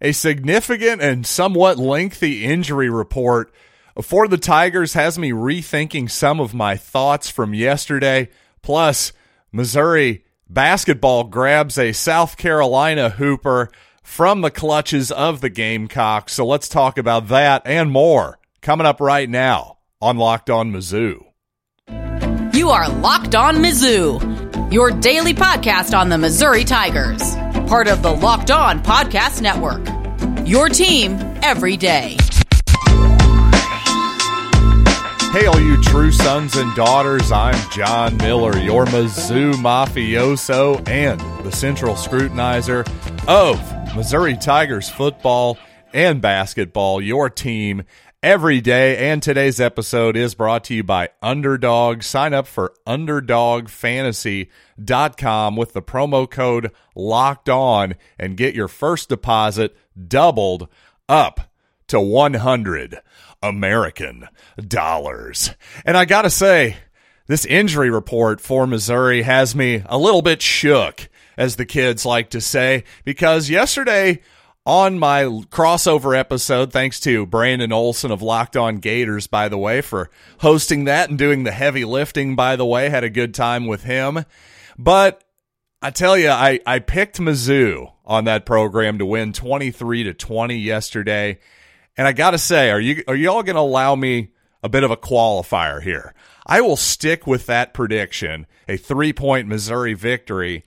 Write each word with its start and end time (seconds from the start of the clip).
a 0.00 0.12
significant 0.12 1.02
and 1.02 1.26
somewhat 1.26 1.78
lengthy 1.78 2.44
injury 2.44 2.90
report 2.90 3.52
for 4.02 4.28
the 4.28 4.38
Tigers 4.38 4.92
has 4.92 5.18
me 5.18 5.30
rethinking 5.30 6.10
some 6.10 6.40
of 6.40 6.52
my 6.54 6.76
thoughts 6.76 7.30
from 7.30 7.54
yesterday. 7.54 8.28
Plus, 8.62 9.12
Missouri 9.52 10.24
basketball 10.48 11.24
grabs 11.24 11.78
a 11.78 11.92
South 11.92 12.36
Carolina 12.36 13.10
hooper 13.10 13.70
from 14.02 14.40
the 14.40 14.50
clutches 14.50 15.10
of 15.10 15.40
the 15.40 15.48
Gamecocks. 15.48 16.34
So 16.34 16.46
let's 16.46 16.68
talk 16.68 16.98
about 16.98 17.28
that 17.28 17.62
and 17.64 17.90
more 17.90 18.38
coming 18.60 18.86
up 18.86 19.00
right 19.00 19.28
now 19.28 19.78
on 20.00 20.18
Locked 20.18 20.50
On 20.50 20.72
Mizzou. 20.72 21.24
You 22.54 22.70
are 22.70 22.88
Locked 22.88 23.34
On 23.34 23.56
Mizzou, 23.56 24.72
your 24.72 24.90
daily 24.90 25.34
podcast 25.34 25.96
on 25.96 26.08
the 26.08 26.18
Missouri 26.18 26.64
Tigers, 26.64 27.34
part 27.66 27.88
of 27.88 28.00
the 28.00 28.12
Locked 28.12 28.52
On 28.52 28.80
Podcast 28.80 29.42
Network. 29.42 29.84
Your 30.46 30.68
team 30.68 31.14
every 31.42 31.76
day. 31.76 32.16
Hey, 35.32 35.46
all 35.46 35.60
you 35.60 35.82
true 35.82 36.12
sons 36.12 36.56
and 36.56 36.74
daughters, 36.76 37.32
I'm 37.32 37.56
John 37.70 38.16
Miller, 38.18 38.56
your 38.56 38.86
Mizzou 38.86 39.52
mafioso 39.54 40.88
and 40.88 41.20
the 41.44 41.50
central 41.50 41.94
scrutinizer 41.94 42.88
of 43.28 43.60
Missouri 43.96 44.36
Tigers 44.36 44.88
football 44.88 45.58
and 45.92 46.20
basketball, 46.22 47.02
your 47.02 47.28
team 47.28 47.82
every 48.26 48.60
day. 48.60 49.08
And 49.08 49.22
today's 49.22 49.60
episode 49.60 50.16
is 50.16 50.34
brought 50.34 50.64
to 50.64 50.74
you 50.74 50.82
by 50.82 51.10
Underdog. 51.22 52.02
Sign 52.02 52.34
up 52.34 52.48
for 52.48 52.74
UnderdogFantasy.com 52.84 55.56
with 55.56 55.74
the 55.74 55.82
promo 55.82 56.28
code 56.28 56.72
LOCKED 56.96 57.48
ON 57.48 57.94
and 58.18 58.36
get 58.36 58.56
your 58.56 58.66
first 58.66 59.08
deposit 59.08 59.76
doubled 60.08 60.66
up 61.08 61.52
to 61.86 62.00
100 62.00 63.00
American 63.44 64.26
dollars. 64.58 65.52
And 65.84 65.96
I 65.96 66.04
got 66.04 66.22
to 66.22 66.30
say, 66.30 66.78
this 67.28 67.46
injury 67.46 67.90
report 67.90 68.40
for 68.40 68.66
Missouri 68.66 69.22
has 69.22 69.54
me 69.54 69.84
a 69.86 69.98
little 69.98 70.22
bit 70.22 70.42
shook, 70.42 71.08
as 71.36 71.54
the 71.54 71.64
kids 71.64 72.04
like 72.04 72.30
to 72.30 72.40
say, 72.40 72.82
because 73.04 73.48
yesterday 73.48 74.20
on 74.66 74.98
my 74.98 75.22
crossover 75.22 76.18
episode, 76.18 76.72
thanks 76.72 76.98
to 77.00 77.24
Brandon 77.24 77.72
Olson 77.72 78.10
of 78.10 78.20
Locked 78.20 78.56
On 78.56 78.78
Gators, 78.78 79.28
by 79.28 79.48
the 79.48 79.56
way, 79.56 79.80
for 79.80 80.10
hosting 80.40 80.84
that 80.84 81.08
and 81.08 81.16
doing 81.16 81.44
the 81.44 81.52
heavy 81.52 81.84
lifting, 81.84 82.34
by 82.34 82.56
the 82.56 82.66
way, 82.66 82.88
had 82.88 83.04
a 83.04 83.10
good 83.10 83.32
time 83.32 83.68
with 83.68 83.84
him. 83.84 84.24
But 84.76 85.22
I 85.80 85.90
tell 85.90 86.18
you, 86.18 86.30
I, 86.30 86.58
I 86.66 86.80
picked 86.80 87.18
Mizzou 87.18 87.92
on 88.04 88.24
that 88.24 88.44
program 88.44 88.98
to 88.98 89.06
win 89.06 89.32
23 89.32 90.02
to 90.02 90.14
20 90.14 90.56
yesterday. 90.56 91.38
And 91.96 92.08
I 92.08 92.12
got 92.12 92.32
to 92.32 92.38
say, 92.38 92.70
are 92.70 92.80
you 92.80 93.04
are 93.06 93.14
you 93.14 93.30
all 93.30 93.44
going 93.44 93.56
to 93.56 93.62
allow 93.62 93.94
me 93.94 94.32
a 94.64 94.68
bit 94.68 94.82
of 94.82 94.90
a 94.90 94.96
qualifier 94.96 95.80
here? 95.80 96.12
I 96.44 96.60
will 96.60 96.76
stick 96.76 97.26
with 97.26 97.46
that 97.46 97.72
prediction, 97.72 98.46
a 98.68 98.76
three-point 98.76 99.48
Missouri 99.48 99.94
victory 99.94 100.64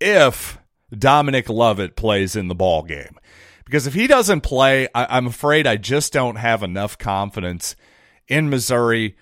if 0.00 0.58
Dominic 0.96 1.48
Lovett 1.48 1.96
plays 1.96 2.34
in 2.36 2.48
the 2.48 2.54
ball 2.54 2.82
game. 2.82 3.18
Because 3.64 3.86
if 3.86 3.94
he 3.94 4.06
doesn't 4.06 4.42
play, 4.42 4.88
I, 4.94 5.16
am 5.16 5.26
afraid 5.26 5.66
I 5.66 5.76
just 5.76 6.12
don't 6.12 6.36
have 6.36 6.62
enough 6.62 6.98
confidence 6.98 7.76
in 8.28 8.50
Missouri 8.50 9.16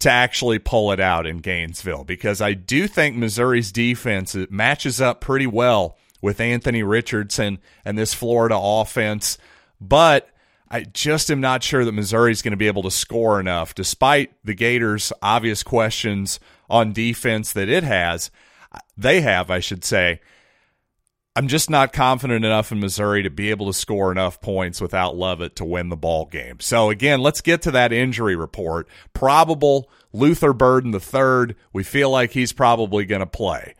to 0.00 0.10
actually 0.10 0.58
pull 0.58 0.92
it 0.92 1.00
out 1.00 1.26
in 1.26 1.38
Gainesville. 1.38 2.04
Because 2.04 2.40
I 2.40 2.54
do 2.54 2.88
think 2.88 3.16
Missouri's 3.16 3.72
defense 3.72 4.36
matches 4.50 5.00
up 5.00 5.20
pretty 5.20 5.46
well 5.46 5.96
with 6.20 6.40
Anthony 6.40 6.82
Richardson 6.82 7.58
and 7.84 7.98
this 7.98 8.14
Florida 8.14 8.58
offense. 8.58 9.38
But 9.80 10.30
I 10.70 10.82
just 10.82 11.30
am 11.30 11.40
not 11.40 11.62
sure 11.62 11.84
that 11.84 11.92
Missouri 11.92 12.32
is 12.32 12.42
going 12.42 12.52
to 12.52 12.56
be 12.56 12.66
able 12.66 12.82
to 12.82 12.90
score 12.90 13.38
enough, 13.38 13.74
despite 13.74 14.32
the 14.42 14.54
Gators' 14.54 15.12
obvious 15.22 15.62
questions 15.62 16.40
on 16.68 16.92
defense 16.92 17.52
that 17.52 17.68
it 17.68 17.84
has. 17.84 18.30
They 18.96 19.20
have, 19.20 19.50
I 19.50 19.60
should 19.60 19.84
say. 19.84 20.20
I'm 21.36 21.48
just 21.48 21.68
not 21.68 21.92
confident 21.92 22.44
enough 22.44 22.70
in 22.70 22.78
Missouri 22.78 23.24
to 23.24 23.30
be 23.30 23.50
able 23.50 23.66
to 23.66 23.72
score 23.72 24.12
enough 24.12 24.40
points 24.40 24.80
without 24.80 25.16
Lovett 25.16 25.56
to 25.56 25.64
win 25.64 25.88
the 25.88 25.96
ball 25.96 26.26
game. 26.26 26.60
So 26.60 26.90
again, 26.90 27.20
let's 27.20 27.40
get 27.40 27.62
to 27.62 27.72
that 27.72 27.92
injury 27.92 28.36
report. 28.36 28.88
Probable 29.12 29.90
Luther 30.12 30.52
Burden 30.52 30.92
the 30.92 31.00
third. 31.00 31.56
We 31.72 31.82
feel 31.82 32.08
like 32.08 32.30
he's 32.30 32.52
probably 32.52 33.04
going 33.04 33.20
to 33.20 33.26
play. 33.26 33.74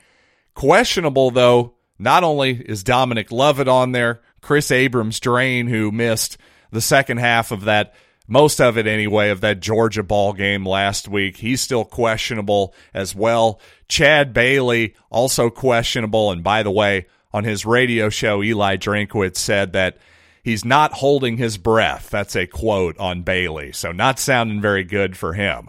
Questionable 0.54 1.30
though. 1.30 1.74
Not 1.96 2.24
only 2.24 2.60
is 2.60 2.82
Dominic 2.82 3.30
Lovett 3.30 3.68
on 3.68 3.92
there, 3.92 4.20
Kris 4.40 4.72
Abrams-Draine, 4.72 5.68
who 5.68 5.92
missed 5.92 6.36
the 6.72 6.80
second 6.80 7.18
half 7.18 7.52
of 7.52 7.66
that 7.66 7.94
most 8.26 8.60
of 8.60 8.76
it 8.78 8.86
anyway 8.86 9.30
of 9.30 9.42
that 9.42 9.60
Georgia 9.60 10.02
ball 10.02 10.32
game 10.32 10.66
last 10.66 11.06
week. 11.08 11.36
He's 11.36 11.60
still 11.60 11.84
questionable 11.84 12.74
as 12.92 13.14
well. 13.14 13.60
Chad 13.86 14.32
Bailey 14.32 14.94
also 15.10 15.50
questionable 15.50 16.32
and 16.32 16.42
by 16.42 16.62
the 16.62 16.70
way, 16.70 17.06
on 17.34 17.42
his 17.42 17.66
radio 17.66 18.08
show 18.08 18.44
Eli 18.44 18.76
Drinkwitz 18.76 19.38
said 19.38 19.72
that 19.72 19.98
he's 20.44 20.64
not 20.64 20.92
holding 20.92 21.36
his 21.36 21.58
breath. 21.58 22.08
That's 22.08 22.36
a 22.36 22.46
quote 22.46 22.96
on 22.96 23.22
Bailey. 23.22 23.72
So 23.72 23.90
not 23.90 24.20
sounding 24.20 24.60
very 24.60 24.84
good 24.84 25.16
for 25.16 25.32
him. 25.32 25.68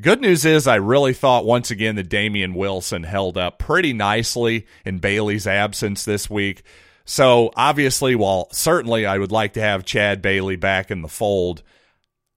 Good 0.00 0.20
news 0.20 0.44
is, 0.44 0.68
I 0.68 0.76
really 0.76 1.12
thought 1.12 1.44
once 1.44 1.72
again 1.72 1.96
that 1.96 2.08
Dameon 2.08 2.54
Wilson 2.54 3.02
held 3.02 3.36
up 3.36 3.58
pretty 3.58 3.92
nicely 3.92 4.66
in 4.84 5.00
Bailey's 5.00 5.48
absence 5.48 6.04
this 6.04 6.30
week. 6.30 6.62
So 7.04 7.50
obviously, 7.56 8.14
while 8.14 8.48
certainly 8.52 9.04
I 9.04 9.18
would 9.18 9.32
like 9.32 9.54
to 9.54 9.60
have 9.60 9.84
Chad 9.84 10.22
Bailey 10.22 10.54
back 10.54 10.92
in 10.92 11.02
the 11.02 11.08
fold, 11.08 11.64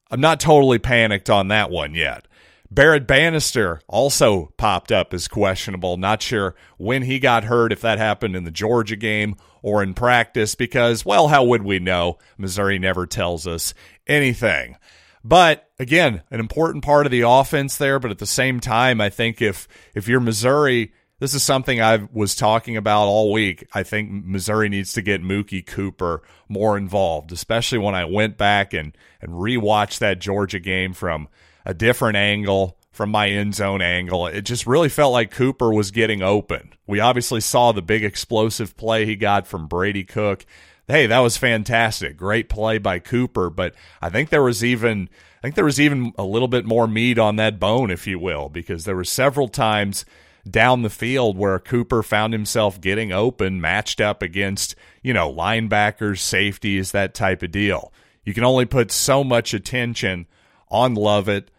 I'm 0.09 0.19
not 0.19 0.39
totally 0.39 0.79
panicked 0.79 1.29
on 1.29 1.49
that 1.49 1.69
one 1.69 1.93
yet. 1.93 2.27
Barrett 2.73 3.05
Bannister 3.05 3.81
also 3.87 4.51
popped 4.57 4.91
up 4.91 5.13
as 5.13 5.27
questionable. 5.27 5.95
Not 5.97 6.23
sure 6.23 6.55
when 6.77 7.03
he 7.03 7.19
got 7.19 7.43
hurt, 7.43 7.71
if 7.71 7.81
that 7.81 7.99
happened 7.99 8.35
in 8.35 8.45
the 8.45 8.51
Georgia 8.51 8.95
game 8.95 9.35
or 9.61 9.83
in 9.83 9.93
practice, 9.93 10.55
because, 10.55 11.05
well, 11.05 11.27
how 11.27 11.43
would 11.43 11.61
we 11.61 11.77
know? 11.77 12.17
Missouri 12.35 12.79
never 12.79 13.05
tells 13.05 13.45
us 13.45 13.75
anything. 14.07 14.75
But 15.23 15.69
again, 15.77 16.23
an 16.31 16.39
important 16.39 16.83
part 16.83 17.05
of 17.05 17.11
the 17.11 17.21
offense 17.21 17.77
there. 17.77 17.99
But 17.99 18.11
at 18.11 18.17
the 18.17 18.25
same 18.25 18.59
time, 18.59 18.99
I 18.99 19.09
think 19.09 19.41
if 19.41 19.67
if 19.93 20.07
you're 20.07 20.19
Missouri, 20.19 20.93
this 21.19 21.35
is 21.35 21.43
something 21.43 21.79
I 21.79 22.07
was 22.11 22.35
talking 22.35 22.75
about 22.75 23.05
all 23.05 23.31
week. 23.31 23.67
I 23.73 23.83
think 23.83 24.09
Missouri 24.11 24.67
needs 24.67 24.93
to 24.93 25.01
get 25.03 25.21
Mookie 25.21 25.65
Cooper 25.65 26.23
more 26.49 26.75
involved, 26.75 27.31
especially 27.31 27.77
when 27.77 27.93
I 27.93 28.05
went 28.05 28.37
back 28.37 28.73
and, 28.73 28.97
and 29.21 29.33
rewatched 29.33 29.99
that 29.99 30.19
Georgia 30.19 30.59
game 30.59 30.93
from 30.93 31.29
a 31.65 31.73
different 31.73 32.17
angle, 32.17 32.77
from 32.91 33.09
my 33.09 33.29
end 33.29 33.55
zone 33.55 33.81
angle. 33.81 34.27
It 34.27 34.43
just 34.43 34.67
really 34.67 34.89
felt 34.89 35.13
like 35.13 35.31
Cooper 35.31 35.73
was 35.73 35.89
getting 35.89 36.21
open. 36.21 36.73
We 36.85 36.99
obviously 36.99 37.41
saw 37.41 37.71
the 37.71 37.81
big 37.81 38.03
explosive 38.03 38.77
play 38.77 39.05
he 39.05 39.15
got 39.15 39.47
from 39.47 39.67
Brady 39.67 40.03
Cook. 40.03 40.45
Hey, 40.87 41.07
that 41.07 41.19
was 41.19 41.35
fantastic. 41.35 42.17
Great 42.17 42.49
play 42.49 42.77
by 42.77 42.99
Cooper, 42.99 43.49
but 43.49 43.73
I 44.01 44.09
think 44.09 44.29
there 44.29 44.43
was 44.43 44.63
even 44.63 45.09
I 45.39 45.41
think 45.41 45.55
there 45.55 45.65
was 45.65 45.79
even 45.79 46.13
a 46.17 46.23
little 46.23 46.47
bit 46.47 46.65
more 46.65 46.87
meat 46.87 47.17
on 47.17 47.37
that 47.37 47.59
bone, 47.59 47.89
if 47.89 48.05
you 48.05 48.19
will, 48.19 48.47
because 48.49 48.85
there 48.85 48.95
were 48.95 49.03
several 49.03 49.47
times– 49.47 50.05
down 50.49 50.81
the 50.81 50.89
field 50.89 51.37
where 51.37 51.59
Cooper 51.59 52.03
found 52.03 52.33
himself 52.33 52.81
getting 52.81 53.11
open, 53.11 53.61
matched 53.61 54.01
up 54.01 54.21
against, 54.21 54.75
you 55.01 55.13
know, 55.13 55.33
linebackers, 55.33 56.19
safeties, 56.19 56.91
that 56.91 57.13
type 57.13 57.43
of 57.43 57.51
deal. 57.51 57.93
You 58.25 58.33
can 58.33 58.43
only 58.43 58.65
put 58.65 58.91
so 58.91 59.23
much 59.23 59.53
attention 59.53 60.27
on 60.69 60.95
Lovett, 60.95 61.49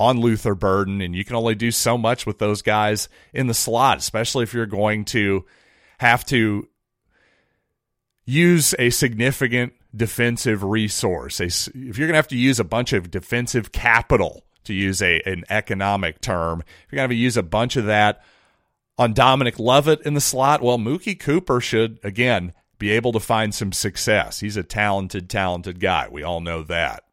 on 0.00 0.18
Luther 0.18 0.54
Burden, 0.54 1.02
and 1.02 1.14
you 1.14 1.26
can 1.26 1.36
only 1.36 1.54
do 1.54 1.70
so 1.70 1.98
much 1.98 2.24
with 2.24 2.38
those 2.38 2.62
guys 2.62 3.10
in 3.34 3.48
the 3.48 3.54
slot, 3.54 3.98
especially 3.98 4.44
if 4.44 4.54
you're 4.54 4.64
going 4.64 5.04
to 5.04 5.44
have 5.98 6.24
to 6.24 6.66
use 8.24 8.74
a 8.78 8.88
significant 8.88 9.74
defensive 9.94 10.64
resource. 10.64 11.38
if 11.38 11.68
you're 11.74 11.92
going 12.06 12.12
to 12.12 12.14
have 12.14 12.28
to 12.28 12.36
use 12.36 12.58
a 12.58 12.64
bunch 12.64 12.94
of 12.94 13.10
defensive 13.10 13.72
capital 13.72 14.46
to 14.64 14.72
use 14.72 15.02
a 15.02 15.20
an 15.26 15.44
economic 15.50 16.22
term. 16.22 16.62
If 16.86 16.92
you're 16.92 16.98
going 16.98 17.10
to 17.10 17.14
use 17.14 17.36
a 17.36 17.42
bunch 17.42 17.76
of 17.76 17.84
that 17.84 18.24
on 18.96 19.12
Dominic 19.12 19.58
Lovett 19.58 20.00
in 20.06 20.14
the 20.14 20.20
slot, 20.20 20.62
well, 20.62 20.78
Mookie 20.78 21.18
Cooper 21.18 21.60
should, 21.60 21.98
again, 22.02 22.54
be 22.78 22.90
able 22.90 23.12
to 23.12 23.20
find 23.20 23.54
some 23.54 23.72
success. 23.72 24.40
He's 24.40 24.56
a 24.56 24.62
talented, 24.62 25.28
talented 25.28 25.78
guy. 25.78 26.08
We 26.10 26.22
all 26.22 26.40
know 26.40 26.62
that. 26.62 27.04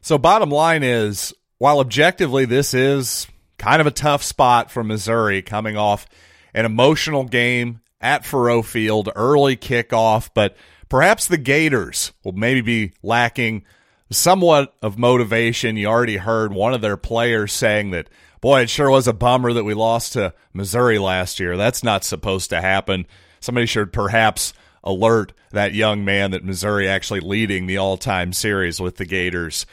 So, 0.00 0.18
bottom 0.18 0.50
line 0.50 0.84
is, 0.84 1.32
while 1.62 1.78
objectively 1.78 2.44
this 2.44 2.74
is 2.74 3.28
kind 3.56 3.80
of 3.80 3.86
a 3.86 3.92
tough 3.92 4.20
spot 4.24 4.68
for 4.68 4.82
Missouri 4.82 5.42
coming 5.42 5.76
off 5.76 6.08
an 6.52 6.64
emotional 6.64 7.22
game 7.22 7.80
at 8.00 8.24
Faurot 8.24 8.64
Field, 8.64 9.10
early 9.14 9.56
kickoff, 9.56 10.28
but 10.34 10.56
perhaps 10.88 11.28
the 11.28 11.38
Gators 11.38 12.10
will 12.24 12.32
maybe 12.32 12.62
be 12.62 12.92
lacking 13.00 13.64
somewhat 14.10 14.74
of 14.82 14.98
motivation. 14.98 15.76
You 15.76 15.86
already 15.86 16.16
heard 16.16 16.52
one 16.52 16.74
of 16.74 16.80
their 16.80 16.96
players 16.96 17.52
saying 17.52 17.92
that, 17.92 18.10
boy, 18.40 18.62
it 18.62 18.68
sure 18.68 18.90
was 18.90 19.06
a 19.06 19.12
bummer 19.12 19.52
that 19.52 19.62
we 19.62 19.72
lost 19.72 20.14
to 20.14 20.34
Missouri 20.52 20.98
last 20.98 21.38
year. 21.38 21.56
That's 21.56 21.84
not 21.84 22.02
supposed 22.02 22.50
to 22.50 22.60
happen. 22.60 23.06
Somebody 23.38 23.66
should 23.68 23.92
perhaps 23.92 24.52
alert 24.82 25.32
that 25.52 25.74
young 25.74 26.04
man 26.04 26.32
that 26.32 26.44
Missouri 26.44 26.88
actually 26.88 27.20
leading 27.20 27.68
the 27.68 27.78
all 27.78 27.98
time 27.98 28.32
series 28.32 28.80
with 28.80 28.96
the 28.96 29.06
Gators 29.06 29.64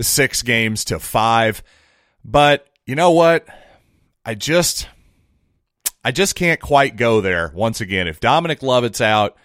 six 0.00 0.42
games 0.42 0.84
to 0.86 0.98
five. 0.98 1.62
But 2.24 2.66
you 2.86 2.94
know 2.94 3.10
what? 3.10 3.46
I 4.24 4.34
just 4.34 4.88
I 6.04 6.12
just 6.12 6.34
can't 6.34 6.60
quite 6.60 6.96
go 6.96 7.20
there 7.20 7.50
once 7.54 7.80
again. 7.80 8.08
If 8.08 8.20
Dominic 8.20 8.62
Lovett's 8.62 9.00
out, 9.00 9.36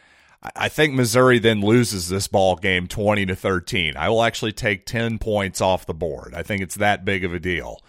I 0.56 0.70
think 0.70 0.94
Missouri 0.94 1.40
then 1.40 1.62
loses 1.62 2.10
this 2.10 2.28
ball 2.28 2.56
game 2.56 2.88
20 2.88 3.26
to 3.28 3.36
13. 3.36 3.98
I 3.98 4.10
will 4.10 4.24
actually 4.24 4.52
take 4.52 4.86
10 4.86 5.18
points 5.18 5.62
off 5.62 5.86
the 5.86 5.94
board. 5.94 6.34
I 6.36 6.44
think 6.44 6.62
it's 6.62 6.76
that 6.76 7.06
big 7.06 7.24
of 7.24 7.34
a 7.34 7.40
deal. 7.40 7.82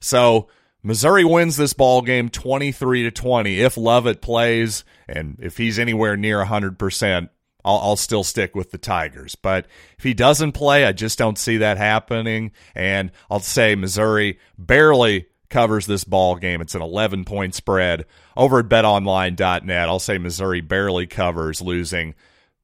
So, 0.00 0.48
Missouri 0.82 1.24
wins 1.24 1.56
this 1.56 1.74
ball 1.74 2.00
game 2.00 2.30
23 2.30 3.02
to 3.04 3.10
20 3.10 3.60
if 3.60 3.76
Lovett 3.76 4.22
plays 4.22 4.82
and 5.06 5.36
if 5.40 5.58
he's 5.58 5.78
anywhere 5.78 6.16
near 6.16 6.42
100%. 6.44 7.28
I'll, 7.64 7.78
I'll, 7.78 7.96
still 7.96 8.24
stick 8.24 8.54
with 8.54 8.70
the 8.70 8.78
Tigers. 8.78 9.34
But 9.34 9.66
if 9.98 10.04
he 10.04 10.14
doesn't 10.14 10.52
play, 10.52 10.84
I 10.84 10.92
just 10.92 11.18
don't 11.18 11.38
see 11.38 11.58
that 11.58 11.78
happening. 11.78 12.52
And 12.74 13.10
I'll 13.30 13.40
say 13.40 13.74
Missouri 13.74 14.38
barely 14.58 15.26
covers 15.50 15.86
this 15.86 16.04
ball 16.04 16.36
game. 16.36 16.60
It's 16.60 16.74
an 16.74 16.82
11 16.82 17.24
point 17.24 17.54
spread 17.54 18.06
over 18.36 18.60
at 18.60 18.68
betonline.net. 18.68 19.88
I'll 19.88 19.98
say 19.98 20.18
Missouri 20.18 20.60
barely 20.60 21.06
covers, 21.06 21.60
losing 21.60 22.14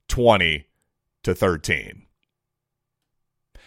20 0.09 0.67
to 1.25 1.35
13. 1.35 2.07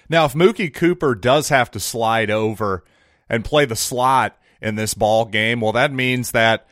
Now, 0.10 0.26
if 0.26 0.34
Mookie 0.34 0.74
Cooper 0.74 1.14
does 1.14 1.50
have 1.50 1.70
to 1.72 1.80
slide 1.80 2.32
over 2.32 2.84
and 3.30 3.46
play 3.46 3.66
the 3.66 3.76
slot 3.76 4.36
in 4.60 4.76
this 4.76 4.96
ball 4.96 5.26
game, 5.26 5.62
well, 5.62 5.74
that 5.74 5.94
means 5.94 6.32
that 6.32 6.68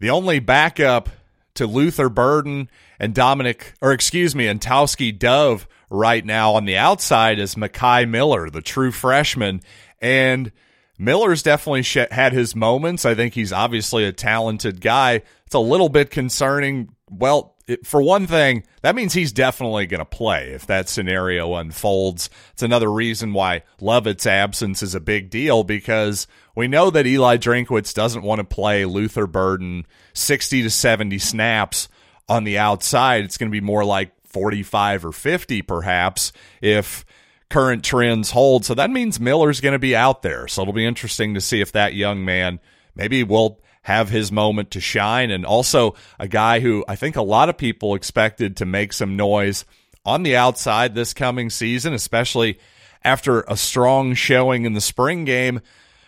the 0.00 0.10
only 0.10 0.38
backup 0.38 1.10
to 1.58 1.66
Luther 1.66 2.08
Burden 2.08 2.70
and 2.98 3.14
Dominic, 3.14 3.74
or 3.80 3.92
excuse 3.92 4.34
me, 4.34 4.46
and 4.46 4.60
Tauskie 4.60 5.16
Dove 5.16 5.68
right 5.90 6.24
now 6.24 6.54
on 6.54 6.64
the 6.64 6.76
outside 6.76 7.38
is 7.38 7.54
Mekhi 7.54 8.08
Miller, 8.08 8.50
the 8.50 8.62
true 8.62 8.90
freshman. 8.90 9.60
And 10.00 10.52
Miller's 10.98 11.42
definitely 11.42 11.82
sh- 11.82 12.10
had 12.10 12.32
his 12.32 12.56
moments. 12.56 13.04
I 13.04 13.14
think 13.14 13.34
he's 13.34 13.52
obviously 13.52 14.04
a 14.04 14.12
talented 14.12 14.80
guy. 14.80 15.22
It's 15.46 15.54
a 15.54 15.60
little 15.60 15.88
bit 15.88 16.10
concerning. 16.10 16.94
Well, 17.10 17.56
for 17.84 18.00
one 18.00 18.26
thing, 18.26 18.64
that 18.82 18.94
means 18.94 19.12
he's 19.12 19.32
definitely 19.32 19.86
going 19.86 19.98
to 19.98 20.04
play 20.04 20.50
if 20.50 20.66
that 20.66 20.88
scenario 20.88 21.54
unfolds. 21.54 22.30
It's 22.52 22.62
another 22.62 22.90
reason 22.90 23.32
why 23.32 23.62
Lovett's 23.80 24.26
absence 24.26 24.82
is 24.82 24.94
a 24.94 25.00
big 25.00 25.30
deal 25.30 25.64
because 25.64 26.26
we 26.54 26.68
know 26.68 26.90
that 26.90 27.06
Eli 27.06 27.36
Drinkwitz 27.36 27.92
doesn't 27.92 28.22
want 28.22 28.38
to 28.38 28.44
play 28.44 28.84
Luther 28.84 29.26
Burden 29.26 29.86
60 30.14 30.62
to 30.62 30.70
70 30.70 31.18
snaps 31.18 31.88
on 32.28 32.44
the 32.44 32.58
outside. 32.58 33.24
It's 33.24 33.38
going 33.38 33.50
to 33.50 33.60
be 33.60 33.64
more 33.64 33.84
like 33.84 34.12
45 34.24 35.06
or 35.06 35.12
50 35.12 35.62
perhaps 35.62 36.32
if 36.60 37.04
current 37.50 37.84
trends 37.84 38.30
hold. 38.30 38.64
So 38.64 38.74
that 38.74 38.90
means 38.90 39.20
Miller's 39.20 39.60
going 39.60 39.72
to 39.72 39.78
be 39.78 39.96
out 39.96 40.22
there. 40.22 40.48
So 40.48 40.62
it'll 40.62 40.74
be 40.74 40.86
interesting 40.86 41.34
to 41.34 41.40
see 41.40 41.60
if 41.60 41.72
that 41.72 41.94
young 41.94 42.24
man 42.24 42.60
maybe 42.94 43.22
will 43.24 43.60
have 43.82 44.10
his 44.10 44.30
moment 44.32 44.70
to 44.72 44.80
shine. 44.80 45.30
And 45.30 45.46
also 45.46 45.94
a 46.18 46.28
guy 46.28 46.60
who 46.60 46.84
I 46.88 46.96
think 46.96 47.16
a 47.16 47.22
lot 47.22 47.48
of 47.48 47.56
people 47.56 47.94
expected 47.94 48.56
to 48.56 48.66
make 48.66 48.92
some 48.92 49.16
noise 49.16 49.64
on 50.04 50.22
the 50.22 50.36
outside 50.36 50.94
this 50.94 51.14
coming 51.14 51.50
season, 51.50 51.92
especially 51.92 52.58
after 53.04 53.42
a 53.42 53.56
strong 53.56 54.14
showing 54.14 54.64
in 54.64 54.74
the 54.74 54.80
spring 54.80 55.24
game, 55.24 55.60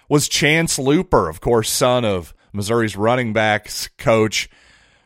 was 0.09 0.29
Chance 0.29 0.79
Luper, 0.79 1.29
of 1.29 1.41
course, 1.41 1.71
son 1.71 2.05
of 2.05 2.35
Missouri's 2.53 2.97
running 2.97 3.33
backs 3.33 3.89
coach 3.97 4.49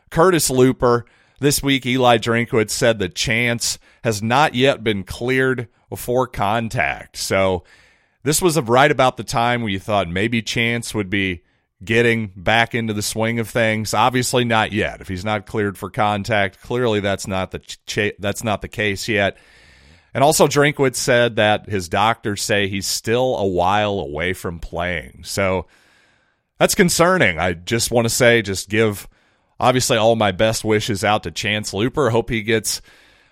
Curtis 0.09 0.49
Luper. 0.49 1.03
This 1.39 1.61
week, 1.61 1.85
Eli 1.85 2.17
Drinkwitz 2.17 2.71
said 2.71 2.99
that 2.99 3.13
Chance 3.13 3.77
has 4.03 4.23
not 4.23 4.55
yet 4.55 4.83
been 4.83 5.03
cleared 5.03 5.67
for 5.95 6.27
contact. 6.27 7.17
So 7.17 7.63
this 8.23 8.41
was 8.41 8.59
right 8.59 8.91
about 8.91 9.17
the 9.17 9.23
time 9.23 9.61
where 9.61 9.71
you 9.71 9.79
thought 9.79 10.09
maybe 10.09 10.41
Chance 10.41 10.93
would 10.93 11.09
be 11.09 11.43
getting 11.83 12.31
back 12.35 12.73
into 12.73 12.93
the 12.93 13.01
swing 13.01 13.39
of 13.39 13.49
things. 13.49 13.93
Obviously, 13.93 14.45
not 14.45 14.71
yet. 14.71 15.01
If 15.01 15.07
he's 15.07 15.25
not 15.25 15.45
cleared 15.45 15.77
for 15.77 15.89
contact, 15.89 16.61
clearly 16.61 16.99
that's 16.99 17.27
not 17.27 17.51
the 17.51 17.59
ch- 17.59 18.13
that's 18.19 18.43
not 18.43 18.61
the 18.61 18.67
case 18.67 19.07
yet. 19.07 19.37
And 20.13 20.23
also, 20.23 20.47
Drinkwitz 20.47 20.95
said 20.95 21.35
that 21.35 21.67
his 21.67 21.89
doctors 21.89 22.41
say 22.41 22.69
he's 22.69 22.87
still 22.87 23.35
a 23.35 23.45
while 23.45 23.99
away 23.99 24.31
from 24.31 24.59
playing. 24.59 25.23
So 25.25 25.65
that's 26.57 26.75
concerning. 26.75 27.37
I 27.37 27.51
just 27.51 27.91
want 27.91 28.05
to 28.05 28.09
say, 28.09 28.41
just 28.41 28.69
give 28.69 29.09
obviously 29.59 29.97
all 29.97 30.15
my 30.15 30.31
best 30.31 30.63
wishes 30.63 31.03
out 31.03 31.23
to 31.23 31.31
Chance 31.31 31.73
Luper. 31.73 32.11
Hope 32.11 32.29
he 32.29 32.43
gets 32.43 32.81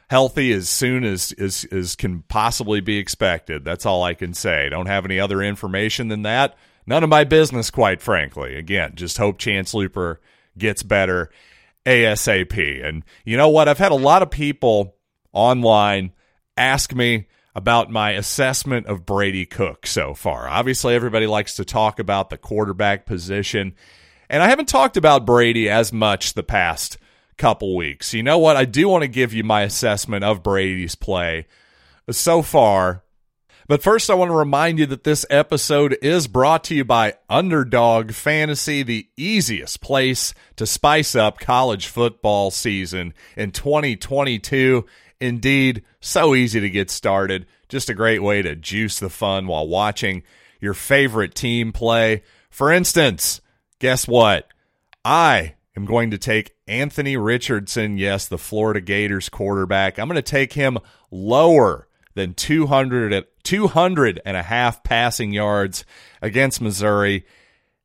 healthy 0.09 0.51
as 0.51 0.67
soon 0.67 1.05
as, 1.05 1.31
as, 1.39 1.65
as 1.71 1.95
can 1.95 2.23
possibly 2.23 2.81
be 2.81 2.97
expected. 2.97 3.63
That's 3.63 3.85
all 3.85 4.03
I 4.03 4.13
can 4.13 4.33
say. 4.33 4.67
Don't 4.67 4.87
have 4.87 5.05
any 5.05 5.21
other 5.21 5.41
information 5.41 6.09
than 6.09 6.23
that. 6.23 6.57
None 6.85 7.03
of 7.03 7.09
my 7.09 7.23
business, 7.23 7.69
quite 7.69 8.01
frankly. 8.01 8.55
Again, 8.55 8.93
just 8.95 9.17
hope 9.17 9.37
Chance 9.37 9.73
Luper 9.73 10.17
gets 10.57 10.83
better 10.83 11.29
ASAP. 11.85 12.85
And 12.85 13.03
you 13.25 13.37
know 13.37 13.49
what? 13.49 13.67
I've 13.67 13.77
had 13.77 13.91
a 13.91 13.95
lot 13.95 14.21
of 14.21 14.29
people 14.29 14.95
online 15.31 16.11
ask 16.57 16.93
me 16.93 17.27
about 17.55 17.91
my 17.91 18.11
assessment 18.11 18.87
of 18.87 19.05
Brady 19.05 19.45
Cook 19.45 19.85
so 19.85 20.13
far. 20.13 20.47
Obviously, 20.47 20.95
everybody 20.95 21.27
likes 21.27 21.55
to 21.57 21.65
talk 21.65 21.99
about 21.99 22.29
the 22.29 22.37
quarterback 22.37 23.05
position. 23.05 23.75
And 24.29 24.41
I 24.41 24.49
haven't 24.49 24.69
talked 24.69 24.97
about 24.97 25.25
Brady 25.25 25.69
as 25.69 25.93
much 25.93 26.33
the 26.33 26.43
past 26.43 26.97
couple 27.37 27.75
weeks. 27.75 28.13
You 28.13 28.23
know 28.23 28.39
what? 28.39 28.57
I 28.57 28.65
do 28.65 28.87
want 28.89 29.03
to 29.03 29.07
give 29.07 29.33
you 29.33 29.43
my 29.43 29.61
assessment 29.61 30.23
of 30.23 30.43
Brady's 30.43 30.95
play 30.95 31.45
so 32.09 32.41
far. 32.41 33.03
But 33.67 33.81
first, 33.81 34.09
I 34.09 34.13
want 34.15 34.29
to 34.29 34.35
remind 34.35 34.79
you 34.79 34.85
that 34.87 35.05
this 35.05 35.25
episode 35.29 35.97
is 36.01 36.27
brought 36.27 36.65
to 36.65 36.75
you 36.75 36.83
by 36.83 37.15
Underdog 37.29 38.11
Fantasy, 38.11 38.83
the 38.83 39.07
easiest 39.15 39.79
place 39.79 40.33
to 40.57 40.65
spice 40.65 41.15
up 41.15 41.39
college 41.39 41.87
football 41.87 42.51
season 42.51 43.13
in 43.37 43.51
2022. 43.51 44.85
Indeed, 45.21 45.83
so 46.01 46.35
easy 46.35 46.59
to 46.59 46.69
get 46.69 46.91
started. 46.91 47.45
Just 47.69 47.89
a 47.89 47.93
great 47.93 48.21
way 48.21 48.41
to 48.41 48.55
juice 48.55 48.99
the 48.99 49.09
fun 49.09 49.47
while 49.47 49.67
watching 49.67 50.23
your 50.59 50.73
favorite 50.73 51.33
team 51.33 51.71
play. 51.71 52.23
For 52.49 52.69
instance, 52.69 53.39
guess 53.79 54.07
what? 54.07 54.47
I 55.05 55.55
am 55.77 55.85
going 55.85 56.11
to 56.11 56.17
take 56.17 56.55
Anthony 56.67 57.15
Richardson, 57.15 57.97
yes, 57.97 58.27
the 58.27 58.37
Florida 58.37 58.81
Gators 58.81 59.29
quarterback. 59.29 59.97
I'm 59.97 60.09
going 60.09 60.15
to 60.15 60.21
take 60.21 60.53
him 60.53 60.77
lower 61.09 61.87
than 62.15 62.33
200, 62.33 63.25
200 63.43 64.21
and 64.25 64.37
a 64.37 64.43
half 64.43 64.83
passing 64.83 65.33
yards 65.33 65.85
against 66.21 66.61
Missouri. 66.61 67.25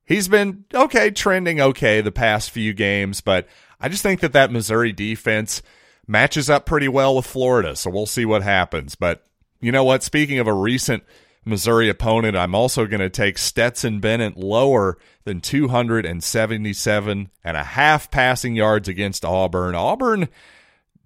He's 0.05 0.29
been 0.29 0.65
okay, 0.73 1.11
trending 1.11 1.61
okay 1.61 2.01
the 2.01 2.13
past 2.13 2.51
few 2.51 2.73
games, 2.73 3.21
but 3.21 3.47
I 3.81 3.89
just 3.89 4.03
think 4.03 4.21
that 4.21 4.33
that 4.33 4.53
Missouri 4.53 4.93
defense 4.93 5.63
matches 6.07 6.49
up 6.49 6.67
pretty 6.67 6.89
well 6.89 7.17
with 7.17 7.27
Florida, 7.27 7.77
so 7.77 7.91
we'll 7.91 8.07
see 8.07 8.25
what 8.25 8.43
happens. 8.43 8.95
But 8.95 9.25
you 9.61 9.73
know 9.73 9.85
what? 9.85 10.03
Speaking 10.03 10.39
of 10.39 10.47
a 10.47 10.55
recent 10.55 11.05
Missouri 11.49 11.89
opponent. 11.89 12.37
I'm 12.37 12.55
also 12.55 12.87
going 12.87 13.01
to 13.01 13.11
take 13.11 13.39
Stetson 13.39 14.01
Bennett 14.01 14.37
lower 14.37 14.99
than 15.25 15.41
277 15.41 17.31
and 17.45 17.57
a 17.57 17.65
half 17.65 18.11
passing 18.11 18.55
yards 18.55 18.89
against 18.89 19.25
Auburn. 19.25 19.75
Auburn 19.75 20.29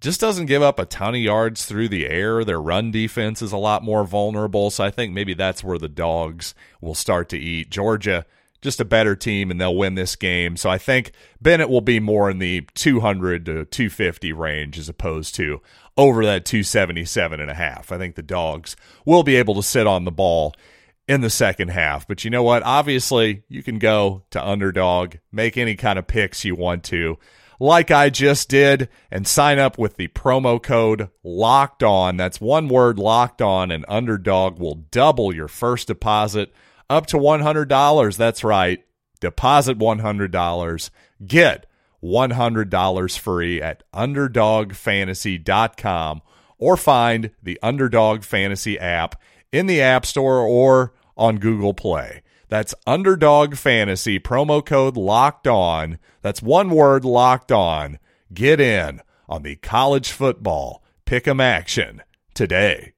just 0.03 0.19
doesn't 0.19 0.47
give 0.47 0.61
up 0.61 0.79
a 0.79 0.85
ton 0.85 1.15
of 1.15 1.21
yards 1.21 1.65
through 1.65 1.87
the 1.87 2.07
air. 2.07 2.43
Their 2.43 2.61
run 2.61 2.91
defense 2.91 3.41
is 3.41 3.53
a 3.53 3.57
lot 3.57 3.83
more 3.83 4.03
vulnerable, 4.03 4.69
so 4.69 4.83
I 4.83 4.91
think 4.91 5.13
maybe 5.13 5.33
that's 5.33 5.63
where 5.63 5.77
the 5.77 5.89
dogs 5.89 6.53
will 6.81 6.93
start 6.93 7.29
to 7.29 7.37
eat. 7.39 7.69
Georgia 7.69 8.25
just 8.61 8.79
a 8.79 8.85
better 8.85 9.15
team 9.15 9.51
and 9.51 9.59
they'll 9.59 9.75
win 9.75 9.95
this 9.95 10.15
game. 10.15 10.55
So 10.55 10.69
I 10.69 10.77
think 10.77 11.11
Bennett 11.41 11.69
will 11.69 11.81
be 11.81 11.99
more 11.99 12.29
in 12.29 12.39
the 12.39 12.65
200 12.75 13.45
to 13.45 13.65
250 13.65 14.31
range 14.31 14.79
as 14.79 14.87
opposed 14.87 15.35
to 15.35 15.61
over 15.97 16.25
that 16.25 16.45
277 16.45 17.41
and 17.41 17.51
a 17.51 17.55
half. 17.55 17.91
I 17.91 17.97
think 17.97 18.15
the 18.15 18.23
dogs 18.23 18.75
will 19.05 19.21
be 19.21 19.35
able 19.35 19.55
to 19.55 19.63
sit 19.63 19.85
on 19.85 20.05
the 20.05 20.11
ball 20.11 20.55
in 21.07 21.21
the 21.21 21.29
second 21.29 21.69
half. 21.69 22.07
But 22.07 22.23
you 22.23 22.29
know 22.29 22.43
what? 22.43 22.63
Obviously, 22.63 23.43
you 23.49 23.61
can 23.63 23.79
go 23.79 24.23
to 24.31 24.45
underdog, 24.45 25.15
make 25.31 25.57
any 25.57 25.75
kind 25.75 25.99
of 25.99 26.07
picks 26.07 26.45
you 26.45 26.55
want 26.55 26.85
to, 26.85 27.17
like 27.63 27.91
I 27.91 28.09
just 28.09 28.49
did, 28.49 28.89
and 29.09 29.25
sign 29.25 29.57
up 29.57 29.77
with 29.77 29.95
the 29.95 30.09
promo 30.09 30.61
code 30.61 31.07
locked 31.23 31.81
on. 31.81 32.17
That's 32.17 32.41
one 32.41 32.67
word 32.67 32.99
locked 32.99 33.41
on, 33.41 33.71
and 33.71 33.85
underdog 33.87 34.59
will 34.59 34.83
double 34.91 35.33
your 35.33 35.47
first 35.47 35.87
deposit 35.87 36.51
up 36.89 37.05
to 37.07 37.15
$100. 37.15 38.17
That's 38.17 38.43
right. 38.43 38.83
Deposit 39.21 39.79
$100. 39.79 40.89
Get 41.25 41.65
$100 42.03 43.19
free 43.19 43.61
at 43.61 43.83
underdogfantasy.com 43.93 46.21
or 46.57 46.75
find 46.75 47.31
the 47.41 47.57
Underdog 47.63 48.23
Fantasy 48.23 48.77
app 48.77 49.21
in 49.53 49.67
the 49.67 49.81
App 49.81 50.05
Store 50.05 50.39
or 50.39 50.93
on 51.15 51.37
Google 51.37 51.73
Play. 51.73 52.22
That's 52.49 52.75
Underdog 52.85 53.55
Fantasy, 53.55 54.19
promo 54.19 54.65
code 54.65 54.97
locked 54.97 55.47
on. 55.47 55.97
That's 56.21 56.41
one 56.41 56.69
word 56.69 57.05
locked 57.05 57.51
on. 57.51 57.99
Get 58.33 58.59
in. 58.59 59.01
on 59.29 59.43
the 59.43 59.55
college 59.55 60.11
football 60.11 60.83
pick'em 61.05 61.41
action 61.41 62.01
today. 62.33 62.93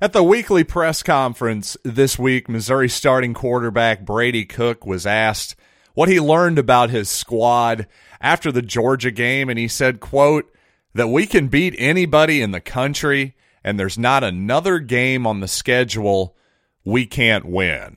At 0.00 0.12
the 0.12 0.22
weekly 0.22 0.62
press 0.62 1.02
conference 1.02 1.76
this 1.82 2.18
week, 2.18 2.48
Missouri 2.48 2.88
starting 2.88 3.32
quarterback 3.32 4.04
Brady 4.04 4.44
Cook 4.44 4.84
was 4.84 5.06
asked 5.06 5.56
what 5.94 6.10
he 6.10 6.20
learned 6.20 6.58
about 6.58 6.90
his 6.90 7.08
squad 7.08 7.86
after 8.20 8.52
the 8.52 8.60
Georgia 8.60 9.10
game 9.10 9.48
and 9.48 9.58
he 9.58 9.68
said, 9.68 10.00
quote, 10.00 10.52
that 10.92 11.08
we 11.08 11.26
can 11.26 11.48
beat 11.48 11.74
anybody 11.78 12.42
in 12.42 12.50
the 12.50 12.60
country 12.60 13.35
and 13.66 13.80
there's 13.80 13.98
not 13.98 14.22
another 14.22 14.78
game 14.78 15.26
on 15.26 15.40
the 15.40 15.48
schedule 15.48 16.36
we 16.84 17.04
can't 17.04 17.44
win. 17.44 17.96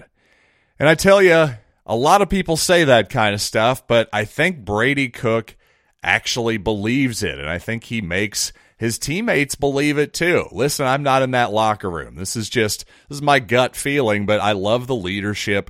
And 0.80 0.90
I 0.90 0.96
tell 0.96 1.22
you, 1.22 1.52
a 1.86 1.96
lot 1.96 2.24
of 2.24 2.30
people 2.30 2.58
say 2.58 2.86
that 2.86 3.12
kind 3.12 3.36
of 3.36 3.42
stuff, 3.42 3.86
but 3.88 4.10
I 4.12 4.26
think 4.26 4.66
Brady 4.66 5.10
Cook 5.10 5.56
actually 6.02 6.58
believes 6.58 7.22
it 7.22 7.38
and 7.38 7.48
I 7.48 7.60
think 7.60 7.84
he 7.84 8.02
makes 8.02 8.52
his 8.78 8.98
teammates 8.98 9.54
believe 9.54 10.00
it 10.00 10.12
too. 10.12 10.48
Listen, 10.52 10.88
I'm 10.88 11.04
not 11.04 11.22
in 11.22 11.32
that 11.32 11.52
locker 11.52 11.90
room. 11.92 12.16
This 12.16 12.36
is 12.36 12.50
just 12.50 12.86
this 13.08 13.18
is 13.18 13.22
my 13.22 13.40
gut 13.40 13.76
feeling, 13.76 14.26
but 14.26 14.40
I 14.40 14.54
love 14.54 14.88
the 14.88 14.96
leadership 14.96 15.70